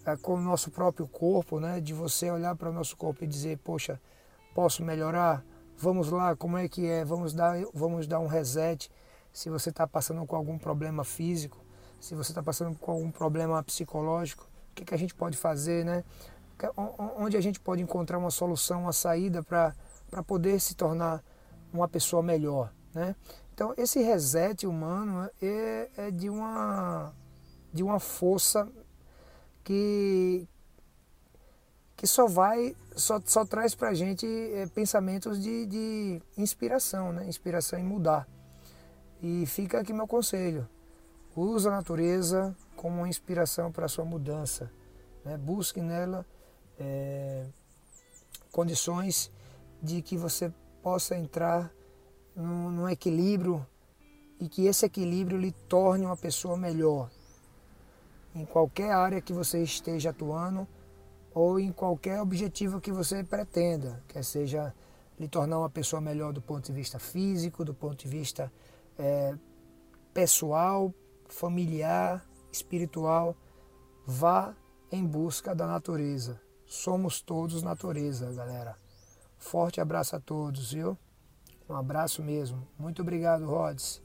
uh, 0.06 0.18
com 0.22 0.36
o 0.36 0.42
nosso 0.42 0.70
próprio 0.70 1.08
corpo, 1.08 1.60
né? 1.60 1.80
de 1.80 1.94
você 1.94 2.30
olhar 2.30 2.56
para 2.56 2.70
o 2.70 2.74
nosso 2.74 2.98
corpo 2.98 3.24
e 3.24 3.28
dizer, 3.28 3.58
poxa, 3.60 4.00
posso 4.54 4.84
melhorar? 4.84 5.44
Vamos 5.78 6.12
lá, 6.12 6.36
como 6.36 6.58
é 6.58 6.68
que 6.68 6.86
é? 6.86 7.06
Vamos 7.06 7.34
dar, 7.34 7.58
vamos 7.74 8.06
dar 8.06 8.20
um 8.20 8.28
reset. 8.28 8.92
Se 9.32 9.50
você 9.50 9.70
está 9.70 9.88
passando 9.88 10.26
com 10.28 10.36
algum 10.36 10.58
problema 10.58 11.06
físico, 11.06 11.61
se 12.02 12.16
você 12.16 12.32
está 12.32 12.42
passando 12.42 12.76
com 12.78 12.92
algum 12.92 13.12
problema 13.12 13.64
psicológico, 13.64 14.44
o 14.72 14.76
que, 14.76 14.84
que 14.84 14.94
a 14.94 14.98
gente 14.98 15.14
pode 15.14 15.38
fazer, 15.38 15.86
né? 15.86 16.04
Onde 17.16 17.38
a 17.38 17.42
gente 17.42 17.60
pode 17.60 17.82
encontrar 17.82 18.18
uma 18.18 18.32
solução, 18.32 18.82
uma 18.82 18.94
saída 18.94 19.44
para 19.44 19.74
poder 20.26 20.60
se 20.60 20.76
tornar 20.76 21.24
uma 21.72 21.88
pessoa 21.88 22.24
melhor, 22.24 22.74
né? 22.94 23.16
Então 23.54 23.74
esse 23.78 24.02
reset 24.02 24.66
humano 24.66 25.30
é, 25.42 25.90
é 25.96 26.12
de 26.12 26.30
uma 26.30 27.14
de 27.72 27.84
uma 27.84 28.00
força 28.00 28.68
que 29.64 30.48
que 31.96 32.08
só 32.08 32.28
vai 32.28 32.76
só, 32.96 33.22
só 33.24 33.46
traz 33.46 33.76
para 33.76 33.90
a 33.90 33.94
gente 33.94 34.26
é, 34.26 34.66
pensamentos 34.68 35.42
de, 35.42 35.68
de 35.68 36.22
inspiração, 36.36 37.14
né? 37.14 37.28
Inspiração 37.28 37.78
em 37.78 37.84
mudar. 37.84 38.28
E 39.22 39.46
fica 39.46 39.80
aqui 39.80 39.94
meu 39.94 40.08
conselho: 40.08 40.68
use 41.36 41.68
a 41.68 41.72
natureza 41.72 42.56
como 42.76 42.98
uma 42.98 43.10
inspiração 43.10 43.72
para 43.72 43.86
a 43.86 43.90
sua 43.90 44.06
mudança. 44.06 44.72
Né? 45.24 45.38
Busque 45.38 45.82
nela 45.82 46.26
é, 46.80 47.46
condições 48.52 49.32
de 49.82 50.02
que 50.02 50.18
você 50.18 50.54
possa 50.82 51.16
entrar 51.16 51.72
num, 52.36 52.70
num 52.72 52.90
equilíbrio 52.90 53.66
e 54.40 54.50
que 54.50 54.66
esse 54.66 54.86
equilíbrio 54.86 55.38
lhe 55.38 55.52
torne 55.52 56.06
uma 56.06 56.18
pessoa 56.18 56.58
melhor 56.58 57.10
em 58.34 58.46
qualquer 58.46 58.92
área 58.92 59.22
que 59.22 59.34
você 59.34 59.62
esteja 59.62 60.12
atuando 60.12 60.68
ou 61.34 61.60
em 61.60 61.72
qualquer 61.72 62.22
objetivo 62.22 62.82
que 62.82 62.92
você 62.92 63.24
pretenda, 63.24 64.02
quer 64.08 64.24
seja 64.24 64.74
lhe 65.20 65.28
tornar 65.28 65.60
uma 65.60 65.70
pessoa 65.70 66.02
melhor 66.02 66.34
do 66.34 66.42
ponto 66.42 66.66
de 66.66 66.74
vista 66.74 66.98
físico, 66.98 67.64
do 67.64 67.74
ponto 67.74 67.96
de 67.96 68.08
vista 68.08 68.52
é, 68.98 69.36
pessoal, 70.14 70.94
familiar, 71.34 72.26
espiritual. 72.52 73.36
Vá 74.06 74.56
em 74.92 75.06
busca 75.06 75.56
da 75.56 75.66
natureza. 75.66 76.40
Somos 76.66 77.22
todos 77.22 77.64
natureza, 77.64 78.32
galera. 78.34 78.78
Forte 79.38 79.82
abraço 79.82 80.16
a 80.16 80.20
todos, 80.20 80.74
viu? 80.74 80.98
Um 81.68 81.76
abraço 81.76 82.22
mesmo. 82.22 82.68
Muito 82.78 83.02
obrigado, 83.02 83.46
Rods. 83.46 84.02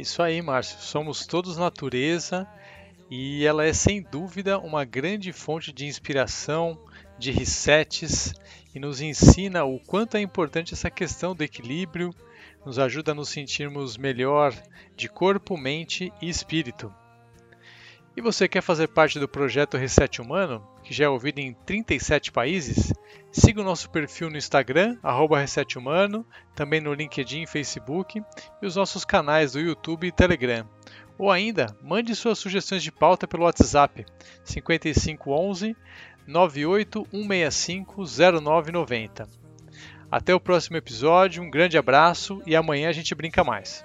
Isso 0.00 0.22
aí, 0.22 0.40
Márcio. 0.40 0.78
Somos 0.80 1.26
todos 1.26 1.58
natureza 1.58 2.48
e 3.10 3.44
ela 3.44 3.66
é 3.66 3.72
sem 3.74 4.02
dúvida 4.02 4.58
uma 4.58 4.82
grande 4.82 5.30
fonte 5.30 5.72
de 5.72 5.84
inspiração, 5.84 6.78
de 7.18 7.30
resets 7.30 8.32
e 8.74 8.80
nos 8.80 9.02
ensina 9.02 9.62
o 9.64 9.78
quanto 9.78 10.16
é 10.16 10.20
importante 10.20 10.72
essa 10.72 10.90
questão 10.90 11.34
do 11.34 11.44
equilíbrio, 11.44 12.14
nos 12.64 12.78
ajuda 12.78 13.12
a 13.12 13.14
nos 13.14 13.28
sentirmos 13.28 13.98
melhor 13.98 14.54
de 14.96 15.06
corpo, 15.08 15.56
mente 15.58 16.10
e 16.22 16.30
espírito. 16.30 16.90
E 18.16 18.20
você 18.20 18.48
quer 18.48 18.60
fazer 18.60 18.88
parte 18.88 19.20
do 19.20 19.28
projeto 19.28 19.76
Reset 19.76 20.20
Humano, 20.20 20.66
que 20.82 20.92
já 20.92 21.04
é 21.04 21.08
ouvido 21.08 21.38
em 21.38 21.54
37 21.54 22.32
países? 22.32 22.92
Siga 23.30 23.60
o 23.60 23.64
nosso 23.64 23.88
perfil 23.88 24.28
no 24.28 24.36
Instagram, 24.36 24.98
@resethumano, 25.38 26.26
também 26.54 26.80
no 26.80 26.92
LinkedIn 26.92 27.42
e 27.42 27.46
Facebook, 27.46 28.20
e 28.60 28.66
os 28.66 28.74
nossos 28.74 29.04
canais 29.04 29.52
do 29.52 29.60
YouTube 29.60 30.08
e 30.08 30.12
Telegram. 30.12 30.68
Ou 31.16 31.30
ainda, 31.30 31.66
mande 31.82 32.16
suas 32.16 32.38
sugestões 32.38 32.82
de 32.82 32.90
pauta 32.90 33.28
pelo 33.28 33.44
WhatsApp 33.44 34.04
5511 34.42 35.76
98165 36.26 38.04
0990. 38.42 39.28
Até 40.10 40.34
o 40.34 40.40
próximo 40.40 40.76
episódio, 40.76 41.42
um 41.42 41.50
grande 41.50 41.78
abraço 41.78 42.42
e 42.44 42.56
amanhã 42.56 42.88
a 42.88 42.92
gente 42.92 43.14
brinca 43.14 43.44
mais. 43.44 43.84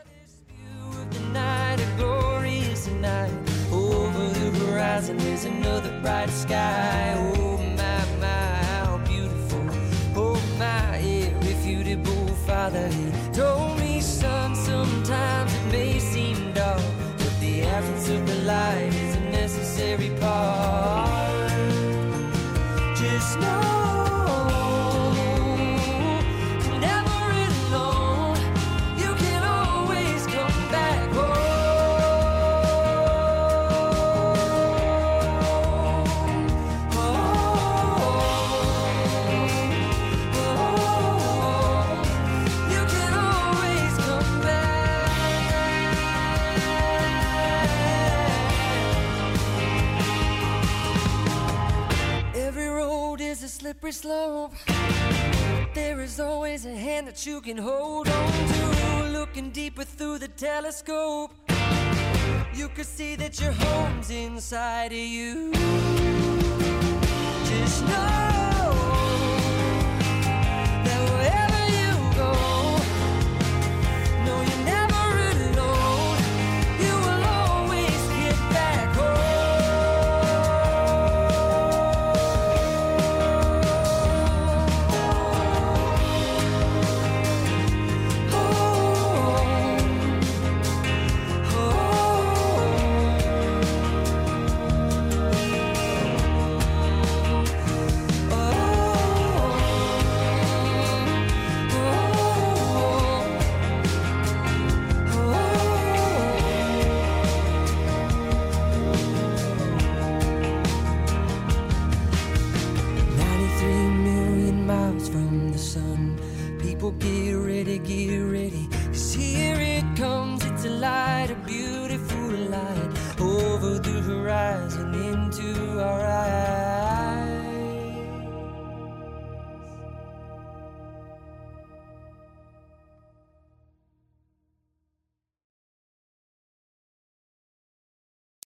Horizon 4.96 5.18
there's 5.18 5.44
another 5.44 5.92
bright 6.02 6.30
sky. 6.30 7.14
Oh 7.18 7.58
my, 7.58 8.06
my, 8.22 8.28
how 8.28 8.98
beautiful. 9.06 9.68
Oh 10.16 10.42
my, 10.58 10.98
irrefutable 10.98 12.28
Father, 12.48 12.90
slippery 53.76 53.92
slope. 53.92 54.54
There 55.74 56.00
is 56.02 56.20
always 56.20 56.66
a 56.66 56.76
hand 56.76 57.08
that 57.08 57.26
you 57.26 57.42
can 57.42 57.58
hold 57.58 58.08
on 58.08 58.32
to. 58.32 59.10
Looking 59.12 59.52
deeper 59.52 59.84
through 59.84 60.20
the 60.20 60.28
telescope, 60.28 61.32
you 62.54 62.70
could 62.70 62.86
see 62.86 63.16
that 63.16 63.40
your 63.42 63.52
home's 63.52 64.10
inside 64.10 64.92
of 64.92 64.98
you. 64.98 65.52
Just 67.46 67.84
know. 67.86 68.35